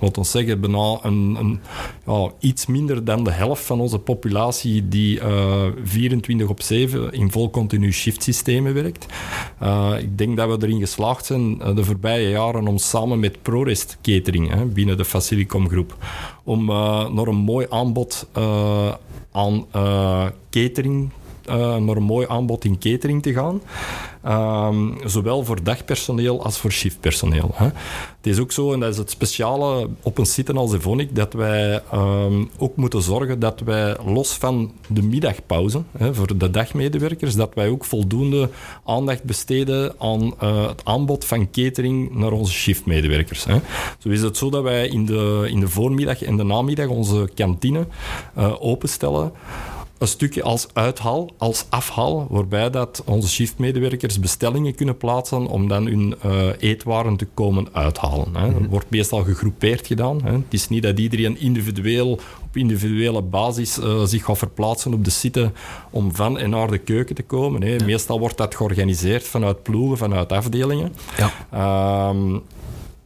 laten 0.00 0.22
we 0.22 0.28
zeggen, 0.28 0.60
bijna 0.60 0.98
een, 1.02 1.36
een, 1.38 1.60
ja, 2.06 2.30
iets 2.38 2.66
minder 2.66 3.04
dan 3.04 3.24
de 3.24 3.30
helft 3.30 3.64
van 3.64 3.80
onze 3.80 3.98
populatie 3.98 4.88
die 4.88 5.20
uh, 5.20 5.64
24 5.82 6.48
op 6.48 6.62
7 6.62 7.12
in 7.12 7.30
vol 7.30 7.50
continu 7.50 7.92
shiftsystemen 7.92 8.74
werkt. 8.74 9.06
ik 10.00 10.18
denk 10.18 10.36
dat 10.36 10.48
we 10.48 10.66
erin 10.66 10.80
geslaagd 10.80 11.26
zijn 11.26 11.58
de 11.58 11.84
voorbije 11.84 12.28
jaren 12.28 12.66
om 12.66 12.78
samen 12.78 13.20
met 13.20 13.42
ProRest 13.42 13.98
Catering 14.02 14.72
binnen 14.72 14.96
de 14.96 15.04
Facilicom 15.04 15.68
groep 15.68 15.96
om 16.44 16.64
naar 17.14 17.26
een 17.26 17.36
mooi 17.36 17.66
aanbod 17.70 18.28
aan 19.32 19.66
catering 20.50 21.10
uh, 21.48 21.74
een 21.76 22.02
mooi 22.02 22.26
aanbod 22.28 22.64
in 22.64 22.78
catering 22.78 23.22
te 23.22 23.32
gaan. 23.32 23.60
Um, 24.26 24.96
zowel 25.04 25.44
voor 25.44 25.62
dagpersoneel 25.62 26.44
als 26.44 26.58
voor 26.58 26.72
shiftpersoneel. 26.72 27.50
Hè. 27.54 27.64
Het 27.64 28.26
is 28.26 28.38
ook 28.38 28.52
zo, 28.52 28.72
en 28.72 28.80
dat 28.80 28.92
is 28.92 28.98
het 28.98 29.10
speciale 29.10 29.88
op 30.02 30.18
een 30.18 30.26
site 30.26 30.52
als 30.52 30.72
Evonik, 30.72 31.14
dat 31.14 31.32
wij 31.32 31.82
um, 31.94 32.50
ook 32.58 32.76
moeten 32.76 33.02
zorgen 33.02 33.38
dat 33.38 33.60
wij 33.60 33.96
los 34.04 34.32
van 34.32 34.72
de 34.88 35.02
middagpauze 35.02 35.82
hè, 35.98 36.14
voor 36.14 36.38
de 36.38 36.50
dagmedewerkers, 36.50 37.34
dat 37.34 37.54
wij 37.54 37.68
ook 37.68 37.84
voldoende 37.84 38.48
aandacht 38.84 39.24
besteden 39.24 39.94
aan 39.98 40.34
uh, 40.42 40.68
het 40.68 40.80
aanbod 40.84 41.24
van 41.24 41.50
catering 41.50 42.14
naar 42.14 42.32
onze 42.32 42.52
shiftmedewerkers. 42.52 43.44
Hè. 43.44 43.56
Zo 43.98 44.08
is 44.08 44.22
het 44.22 44.36
zo 44.36 44.50
dat 44.50 44.62
wij 44.62 44.88
in 44.88 45.06
de, 45.06 45.46
in 45.50 45.60
de 45.60 45.68
voormiddag 45.68 46.22
en 46.22 46.36
de 46.36 46.44
namiddag 46.44 46.88
onze 46.88 47.30
kantine 47.34 47.86
uh, 48.38 48.54
openstellen 48.58 49.32
een 49.98 50.08
stukje 50.08 50.42
als 50.42 50.66
uithaal, 50.72 51.30
als 51.36 51.66
afhaal, 51.68 52.26
waarbij 52.30 52.70
dat 52.70 53.02
onze 53.04 53.28
shiftmedewerkers 53.28 54.20
bestellingen 54.20 54.74
kunnen 54.74 54.96
plaatsen 54.96 55.46
om 55.46 55.68
dan 55.68 55.86
hun 55.86 56.14
uh, 56.26 56.46
eetwaren 56.58 57.16
te 57.16 57.26
komen 57.34 57.68
uithalen. 57.72 58.36
Hè. 58.36 58.52
Dat 58.52 58.68
wordt 58.70 58.90
meestal 58.90 59.22
gegroepeerd 59.22 59.86
gedaan. 59.86 60.22
Hè. 60.24 60.32
Het 60.32 60.42
is 60.50 60.68
niet 60.68 60.82
dat 60.82 60.98
iedereen 60.98 61.40
individueel, 61.40 62.20
op 62.44 62.56
individuele 62.56 63.22
basis 63.22 63.78
uh, 63.78 64.02
zich 64.02 64.24
gaat 64.24 64.38
verplaatsen 64.38 64.92
op 64.92 65.04
de 65.04 65.10
site 65.10 65.52
om 65.90 66.14
van 66.14 66.38
en 66.38 66.50
naar 66.50 66.70
de 66.70 66.78
keuken 66.78 67.14
te 67.14 67.22
komen. 67.22 67.62
Hè. 67.62 67.76
Meestal 67.84 68.18
wordt 68.18 68.36
dat 68.36 68.54
georganiseerd 68.54 69.24
vanuit 69.24 69.62
ploegen, 69.62 69.98
vanuit 69.98 70.32
afdelingen. 70.32 70.92
Ja. 71.16 72.08
Um, 72.10 72.42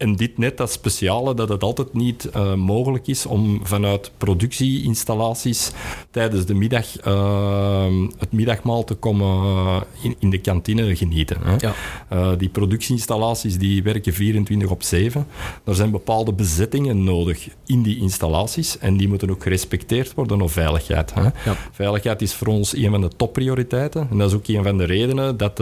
en 0.02 0.16
dit 0.16 0.38
net 0.38 0.56
dat 0.56 0.72
speciale, 0.72 1.34
dat 1.34 1.48
het 1.48 1.62
altijd 1.62 1.94
niet 1.94 2.28
uh, 2.36 2.54
mogelijk 2.54 3.06
is 3.06 3.26
om 3.26 3.60
vanuit 3.62 4.10
productieinstallaties 4.18 5.72
tijdens 6.10 6.46
de 6.46 6.54
middag 6.54 7.06
uh, 7.06 7.86
het 8.18 8.32
middagmaal 8.32 8.84
te 8.84 8.94
komen 8.94 9.26
uh, 9.26 9.80
in, 10.02 10.16
in, 10.18 10.30
de 10.30 10.38
kantine 10.38 10.96
genieten. 10.96 11.36
Hè. 11.44 11.56
Ja. 11.58 12.36
die 12.36 12.48
productieinstallaties 12.48 13.58
die 13.58 13.82
werken 13.82 14.12
24 14.12 14.70
op 14.70 14.82
7. 14.82 15.26
Er 15.64 15.74
zijn 15.74 15.90
bepaalde 15.90 16.32
bezettingen 16.32 17.04
nodig 17.04 17.48
in 17.66 17.82
die 17.82 17.98
installaties 17.98 18.78
en 18.78 18.96
die 18.96 19.08
moeten 19.08 19.30
ook 19.30 19.42
gerespecteerd 19.42 20.14
worden 20.14 20.40
op 20.40 20.50
veiligheid. 20.50 21.14
Hè. 21.14 21.22
Ja. 21.22 21.56
Veiligheid 21.72 22.22
is 22.22 22.34
voor 22.34 22.46
ons 22.46 22.76
een 22.76 22.90
van 22.90 23.00
de 23.00 23.10
topprioriteiten 23.16 24.06
en 24.10 24.18
dat 24.18 24.28
is 24.28 24.36
ook 24.36 24.46
een 24.46 24.62
van 24.62 24.78
de 24.78 24.84
redenen 24.84 25.36
dat, 25.36 25.56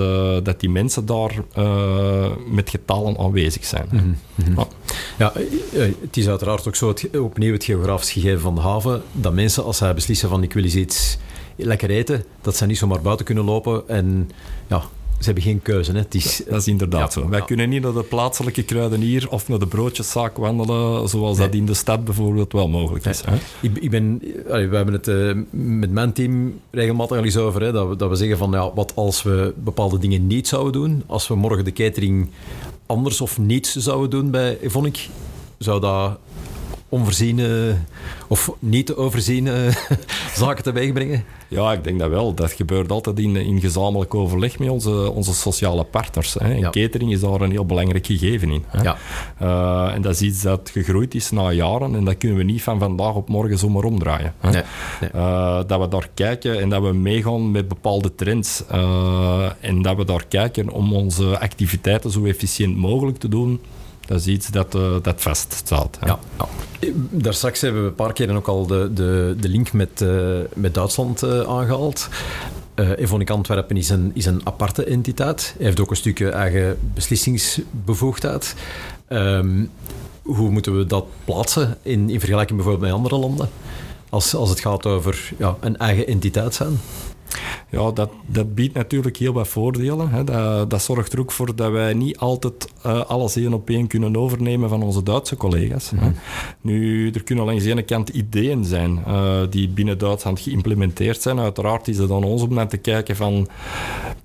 dat 0.44 0.60
die 0.60 0.70
mensen 0.70 1.06
daar 1.06 1.34
met 2.50 2.70
getallen 2.70 3.18
aanwezig 3.18 3.64
zijn. 3.64 3.86
Mm 3.90 3.98
-hmm. 3.98 4.16
Mhm. 4.34 4.60
Ja, 5.18 5.34
eh, 5.34 5.42
eh, 5.84 5.94
het 6.00 6.16
is 6.16 6.28
uiteraard 6.28 6.68
ook 6.68 6.76
zo, 6.76 6.88
het, 6.88 7.18
opnieuw 7.18 7.52
het 7.52 7.64
geografisch 7.64 8.12
gegeven 8.12 8.40
van 8.40 8.54
de 8.54 8.60
haven, 8.60 9.02
dat 9.12 9.32
mensen 9.32 9.64
als 9.64 9.76
zij 9.76 9.94
beslissen 9.94 10.28
van 10.28 10.42
ik 10.42 10.52
wil 10.52 10.64
eens 10.64 10.74
iets 10.74 11.18
lekker 11.56 11.90
eten, 11.90 12.24
dat 12.40 12.56
ze 12.56 12.66
niet 12.66 12.78
zomaar 12.78 13.00
buiten 13.00 13.26
kunnen 13.26 13.44
lopen 13.44 13.88
en 13.88 14.30
ja, 14.66 14.82
ze 15.20 15.26
hebben 15.26 15.42
geen 15.42 15.62
keuze. 15.62 15.92
Hè. 15.92 15.98
Het 15.98 16.14
is, 16.14 16.42
dat 16.48 16.60
is 16.60 16.68
inderdaad 16.68 17.12
zo. 17.12 17.28
Wij 17.28 17.42
kunnen 17.42 17.68
niet 17.68 17.82
naar 17.82 17.92
de 17.92 18.02
plaatselijke 18.02 18.62
kruidenier 18.62 19.30
of 19.30 19.48
naar 19.48 19.58
de 19.58 19.66
broodjeszaak 19.66 20.36
wandelen, 20.36 21.08
zoals 21.08 21.38
dat 21.38 21.54
in 21.54 21.66
de 21.66 21.74
stad 21.74 22.04
bijvoorbeeld 22.04 22.52
wel 22.52 22.68
mogelijk 22.68 23.04
is. 23.04 23.22
Hè? 23.24 23.36
Ik, 23.60 23.78
ik, 23.78 23.90
ben, 23.90 24.22
allee, 24.48 24.68
we 24.68 24.76
hebben 24.76 24.94
het 24.94 25.08
uh, 25.08 25.36
met 25.50 25.90
mijn 25.90 26.12
team 26.12 26.60
regelmatig 26.70 27.16
al 27.16 27.24
eens 27.24 27.36
over, 27.36 27.62
hè, 27.62 27.72
dat, 27.72 27.88
we, 27.88 27.96
dat 27.96 28.08
we 28.08 28.16
zeggen 28.16 28.38
van 28.38 28.50
ja, 28.50 28.72
wat 28.74 28.92
als 28.94 29.22
we 29.22 29.54
bepaalde 29.56 29.98
dingen 29.98 30.26
niet 30.26 30.48
zouden 30.48 30.72
doen, 30.72 31.02
als 31.06 31.28
we 31.28 31.34
morgen 31.34 31.64
de 31.64 31.72
catering 31.72 32.30
anders 32.90 33.20
of 33.20 33.38
niets 33.38 33.76
zouden 33.76 34.10
doen 34.10 34.30
bij 34.30 34.58
Evonik, 34.60 35.08
zou 35.58 35.80
dat 35.80 36.18
onvoorziene 36.90 37.74
of 38.28 38.50
niet 38.58 38.86
te 38.86 38.96
overziene 38.96 39.70
zaken 40.36 40.62
teweeg 40.62 40.92
brengen? 40.92 41.24
Ja, 41.48 41.72
ik 41.72 41.84
denk 41.84 41.98
dat 41.98 42.10
wel. 42.10 42.34
Dat 42.34 42.52
gebeurt 42.52 42.90
altijd 42.90 43.18
in, 43.18 43.36
in 43.36 43.60
gezamenlijk 43.60 44.14
overleg 44.14 44.58
met 44.58 44.68
onze, 44.68 45.10
onze 45.10 45.34
sociale 45.34 45.84
partners. 45.84 46.34
Hè. 46.34 46.54
Ja. 46.54 46.70
Catering 46.70 47.12
is 47.12 47.20
daar 47.20 47.40
een 47.40 47.50
heel 47.50 47.66
belangrijk 47.66 48.06
gegeven 48.06 48.50
in. 48.50 48.64
Hè. 48.66 48.82
Ja. 48.82 48.96
Uh, 49.42 49.94
en 49.94 50.02
dat 50.02 50.12
is 50.14 50.20
iets 50.20 50.42
dat 50.42 50.70
gegroeid 50.72 51.14
is 51.14 51.30
na 51.30 51.50
jaren 51.50 51.94
en 51.94 52.04
dat 52.04 52.18
kunnen 52.18 52.38
we 52.38 52.44
niet 52.44 52.62
van 52.62 52.78
vandaag 52.78 53.14
op 53.14 53.28
morgen 53.28 53.58
zomaar 53.58 53.84
omdraaien. 53.84 54.34
Hè. 54.40 54.50
Nee. 54.50 54.62
Nee. 55.00 55.10
Uh, 55.14 55.60
dat 55.66 55.80
we 55.80 55.88
daar 55.88 56.08
kijken 56.14 56.60
en 56.60 56.68
dat 56.68 56.82
we 56.82 56.92
meegaan 56.92 57.50
met 57.50 57.68
bepaalde 57.68 58.14
trends. 58.14 58.62
Uh, 58.72 59.50
en 59.60 59.82
dat 59.82 59.96
we 59.96 60.04
daar 60.04 60.24
kijken 60.28 60.68
om 60.68 60.92
onze 60.92 61.38
activiteiten 61.38 62.10
zo 62.10 62.24
efficiënt 62.24 62.76
mogelijk 62.76 63.18
te 63.18 63.28
doen 63.28 63.60
dat 64.10 64.26
iets 64.26 64.48
dat, 64.48 64.74
uh, 64.74 64.96
dat 65.02 65.22
vaststaat. 65.22 65.98
Ja, 66.00 66.18
ja. 66.38 66.48
Daar 67.10 67.34
straks 67.34 67.60
hebben 67.60 67.82
we 67.82 67.88
een 67.88 67.94
paar 67.94 68.12
keer 68.12 68.36
ook 68.36 68.48
al 68.48 68.66
de, 68.66 68.90
de, 68.94 69.36
de 69.40 69.48
link 69.48 69.72
met, 69.72 70.00
uh, 70.00 70.38
met 70.54 70.74
Duitsland 70.74 71.22
uh, 71.22 71.40
aangehaald. 71.40 72.08
Uh, 72.74 73.24
Antwerpen 73.24 73.76
is 73.76 73.88
een, 73.88 74.10
is 74.14 74.26
een 74.26 74.40
aparte 74.44 74.84
entiteit. 74.84 75.54
Hij 75.56 75.66
heeft 75.66 75.80
ook 75.80 75.90
een 75.90 75.96
stukje 75.96 76.30
eigen 76.30 76.78
beslissingsbevoegdheid. 76.94 78.54
Um, 79.08 79.70
hoe 80.22 80.50
moeten 80.50 80.76
we 80.76 80.86
dat 80.86 81.04
plaatsen 81.24 81.78
in, 81.82 82.10
in 82.10 82.18
vergelijking 82.18 82.58
bijvoorbeeld 82.58 82.86
met 82.86 82.98
andere 82.98 83.18
landen? 83.18 83.48
Als, 84.08 84.34
als 84.34 84.50
het 84.50 84.60
gaat 84.60 84.86
over 84.86 85.32
ja, 85.38 85.56
een 85.60 85.76
eigen 85.76 86.06
entiteit 86.06 86.54
zijn? 86.54 86.80
Ja, 87.70 87.90
dat, 87.90 88.10
dat 88.26 88.54
biedt 88.54 88.74
natuurlijk 88.74 89.16
heel 89.16 89.32
wat 89.32 89.48
voordelen. 89.48 90.10
Hè. 90.10 90.24
Dat, 90.24 90.70
dat 90.70 90.82
zorgt 90.82 91.12
er 91.12 91.20
ook 91.20 91.32
voor 91.32 91.56
dat 91.56 91.70
wij 91.70 91.94
niet 91.94 92.18
altijd 92.18 92.68
uh, 92.86 93.04
alles 93.04 93.36
één 93.36 93.52
op 93.52 93.70
één 93.70 93.86
kunnen 93.86 94.16
overnemen 94.16 94.68
van 94.68 94.82
onze 94.82 95.02
Duitse 95.02 95.36
collega's. 95.36 95.90
Mm 95.90 95.98
-hmm. 95.98 96.14
Nu, 96.60 97.10
er 97.10 97.22
kunnen 97.22 97.44
langs 97.44 97.64
de 97.64 97.70
ene 97.70 97.82
kant 97.82 98.08
ideeën 98.08 98.64
zijn 98.64 99.04
uh, 99.08 99.40
die 99.50 99.68
binnen 99.68 99.98
Duitsland 99.98 100.40
geïmplementeerd 100.40 101.22
zijn. 101.22 101.38
Uiteraard 101.38 101.88
is 101.88 101.98
het 101.98 102.10
aan 102.10 102.24
ons 102.24 102.42
om 102.42 102.54
naar 102.54 102.68
te 102.68 102.76
kijken 102.76 103.16
van 103.16 103.48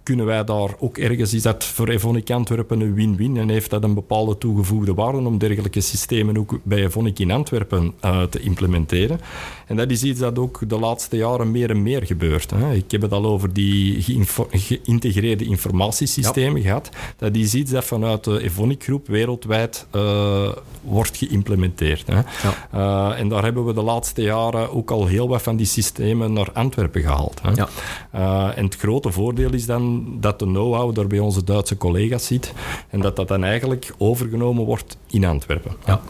kunnen 0.06 0.26
wij 0.26 0.44
daar 0.44 0.70
ook 0.80 0.98
ergens, 0.98 1.34
is 1.34 1.42
dat 1.42 1.64
voor 1.64 1.90
Evonik 1.90 2.30
Antwerpen 2.30 2.82
een 2.82 2.94
win-win 2.94 3.38
en 3.38 3.50
heeft 3.50 3.70
dat 3.70 3.84
een 3.84 3.94
bepaalde 3.94 4.38
toegevoegde 4.38 4.94
waarde 4.94 5.18
om 5.18 5.38
dergelijke 5.38 5.82
systemen 5.82 6.38
ook 6.38 6.60
bij 6.64 6.84
Evonik 6.84 7.20
in 7.20 7.32
Antwerpen 7.32 7.94
uh, 8.06 8.24
te 8.24 8.40
implementeren. 8.40 9.20
En 9.68 9.76
dat 9.76 9.92
is 9.92 10.04
iets 10.04 10.20
dat 10.20 10.40
ook 10.40 10.60
de 10.68 10.80
laatste 10.80 11.18
jaren 11.18 11.52
meer 11.52 11.70
en 11.70 11.84
meer 11.84 12.06
gebeurt. 12.06 12.52
Hè. 12.52 12.74
Ik 12.74 12.92
heb 12.92 13.02
het 13.02 13.12
al 13.12 13.26
over 13.26 13.54
die 13.54 14.02
geïntegreerde 14.52 15.46
informatiesystemen 15.46 16.62
gehad. 16.62 16.90
Dat 17.18 17.36
is 17.36 17.54
iets 17.54 17.72
dat 17.72 17.86
vanuit 17.86 18.24
de 18.24 18.44
Evonik 18.44 18.84
groep 18.84 19.08
wereldwijd 19.08 19.88
uh, 19.96 20.52
wordt 20.82 21.18
geïmplementeerd. 21.18 22.08
Hè. 22.08 22.16
Ja. 22.16 23.14
Uh, 23.14 23.20
en 23.20 23.30
daar 23.30 23.44
hebben 23.44 23.66
we 23.66 23.74
de 23.74 23.82
laatste 23.82 24.22
jaren 24.22 24.72
ook 24.72 24.92
al 24.92 25.08
heel 25.08 25.28
wat 25.28 25.42
van 25.42 25.56
die 25.56 25.66
systemen 25.66 26.34
naar 26.34 26.50
Antwerpen 26.54 27.02
gehaald. 27.02 27.42
Hè. 27.42 27.52
Ja. 27.52 27.70
En 28.56 28.66
het 28.66 28.76
grote 28.76 29.12
voordeel 29.12 29.54
is 29.54 29.66
dan 29.66 29.95
dat 30.20 30.40
de 30.40 30.46
know-how 30.46 30.96
daar 30.96 31.08
bij 31.08 31.20
onze 31.20 31.44
Duitse 31.44 31.78
collega's 31.78 32.26
zit 32.26 32.54
en 32.90 33.02
dat 33.02 33.16
dat 33.16 33.28
dan 33.28 33.44
eigenlijk 33.44 33.94
overgenomen 33.98 34.66
wordt 34.66 34.98
in 35.08 35.26
Antwerpen. 35.26 35.72
Ja. 35.86 36.02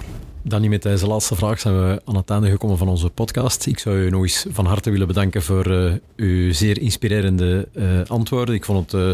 Danny, 0.48 0.68
met 0.68 0.82
deze 0.82 1.08
laatste 1.08 1.36
vraag 1.36 1.60
zijn 1.60 1.80
we 1.80 2.02
aan 2.06 2.16
het 2.16 2.30
einde 2.30 2.50
gekomen 2.50 2.78
van 2.78 2.88
onze 2.88 3.10
podcast. 3.10 3.66
Ik 3.66 3.80
zou 3.80 3.98
u 3.98 4.10
nog 4.10 4.22
eens 4.22 4.46
van 4.50 4.66
harte 4.66 4.90
willen 4.90 5.08
bedanken 5.08 5.42
voor 5.42 5.68
uh, 5.68 5.94
uw 6.16 6.54
zeer 6.54 6.82
inspirerende 6.82 7.68
uh, 7.74 8.02
antwoorden. 8.08 8.56
Ik 8.56 8.66
vond 8.66 8.92
het 8.92 9.02
uh, 9.02 9.10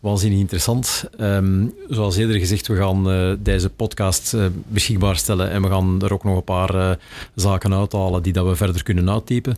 waanzinnig 0.00 0.38
interessant. 0.38 1.04
Um, 1.20 1.74
zoals 1.88 2.16
eerder 2.16 2.38
gezegd, 2.38 2.66
we 2.66 2.76
gaan 2.76 3.38
deze 3.42 3.70
podcast 3.70 4.36
beschikbaar 4.68 5.16
stellen 5.16 5.50
en 5.50 5.62
we 5.62 5.68
gaan 5.68 6.02
er 6.02 6.12
ook 6.12 6.24
nog 6.24 6.36
een 6.36 6.44
paar 6.44 6.98
zaken 7.34 7.74
uithalen 7.74 8.22
die 8.22 8.32
dat 8.32 8.46
we 8.46 8.56
verder 8.56 8.82
kunnen 8.82 9.10
uittypen. 9.10 9.56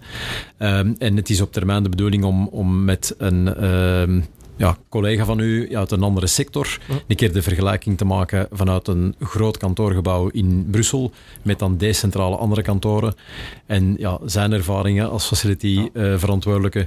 Um, 0.59 0.95
en 0.99 1.17
het 1.17 1.31
is 1.31 1.41
op 1.41 1.53
termijn 1.53 1.83
de 1.83 1.89
bedoeling 1.89 2.25
om, 2.25 2.49
om 2.49 2.85
met 2.85 3.15
een 3.19 3.55
ehm, 3.55 4.21
ja, 4.57 4.77
collega 4.89 5.25
van 5.25 5.39
u 5.39 5.77
uit 5.77 5.91
een 5.91 6.03
andere 6.03 6.27
sector 6.27 6.79
een 7.07 7.17
keer 7.17 7.33
de 7.33 7.43
vergelijking 7.43 7.99
te 7.99 8.05
maken 8.05 8.49
vanuit 8.51 8.89
een 8.89 9.15
groot 9.21 9.57
kantoorgebouw 9.57 10.29
in 10.29 10.67
Brussel 10.71 11.13
met 11.43 11.59
dan 11.59 11.77
decentrale 11.77 12.37
andere 12.37 12.63
kantoren 12.63 13.15
en 13.67 13.95
ja, 13.99 14.19
zijn 14.25 14.53
ervaringen 14.53 15.11
als 15.11 15.27
facility-verantwoordelijke 15.27 16.79
uh, 16.79 16.87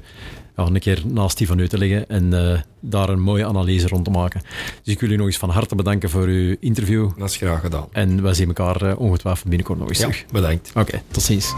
ja, 0.56 0.66
een 0.66 0.80
keer 0.80 1.02
naast 1.06 1.38
die 1.38 1.48
van 1.48 1.60
u 1.60 1.68
te 1.68 1.78
leggen 1.78 2.10
en 2.10 2.34
uh, 2.34 2.60
daar 2.80 3.10
een 3.10 3.22
mooie 3.22 3.46
analyse 3.46 3.88
rond 3.88 4.06
te 4.06 4.12
maken. 4.12 4.42
Dus 4.84 4.94
ik 4.94 5.00
wil 5.00 5.10
u 5.10 5.16
nog 5.16 5.26
eens 5.26 5.38
van 5.38 5.50
harte 5.50 5.76
bedanken 5.76 6.10
voor 6.10 6.26
uw 6.26 6.56
interview. 6.60 7.10
Dat 7.18 7.30
is 7.30 7.36
graag 7.36 7.60
gedaan. 7.60 7.88
En 7.92 8.22
wij 8.22 8.34
zien 8.34 8.48
elkaar 8.48 8.84
uh, 8.84 9.00
ongetwijfeld 9.00 9.48
binnenkort 9.48 9.80
nog 9.80 9.90
eens 9.90 10.00
ja, 10.00 10.06
terug. 10.06 10.26
Bedankt. 10.32 10.70
Oké, 10.70 10.80
okay, 10.80 11.02
tot 11.12 11.24
ziens. 11.24 11.54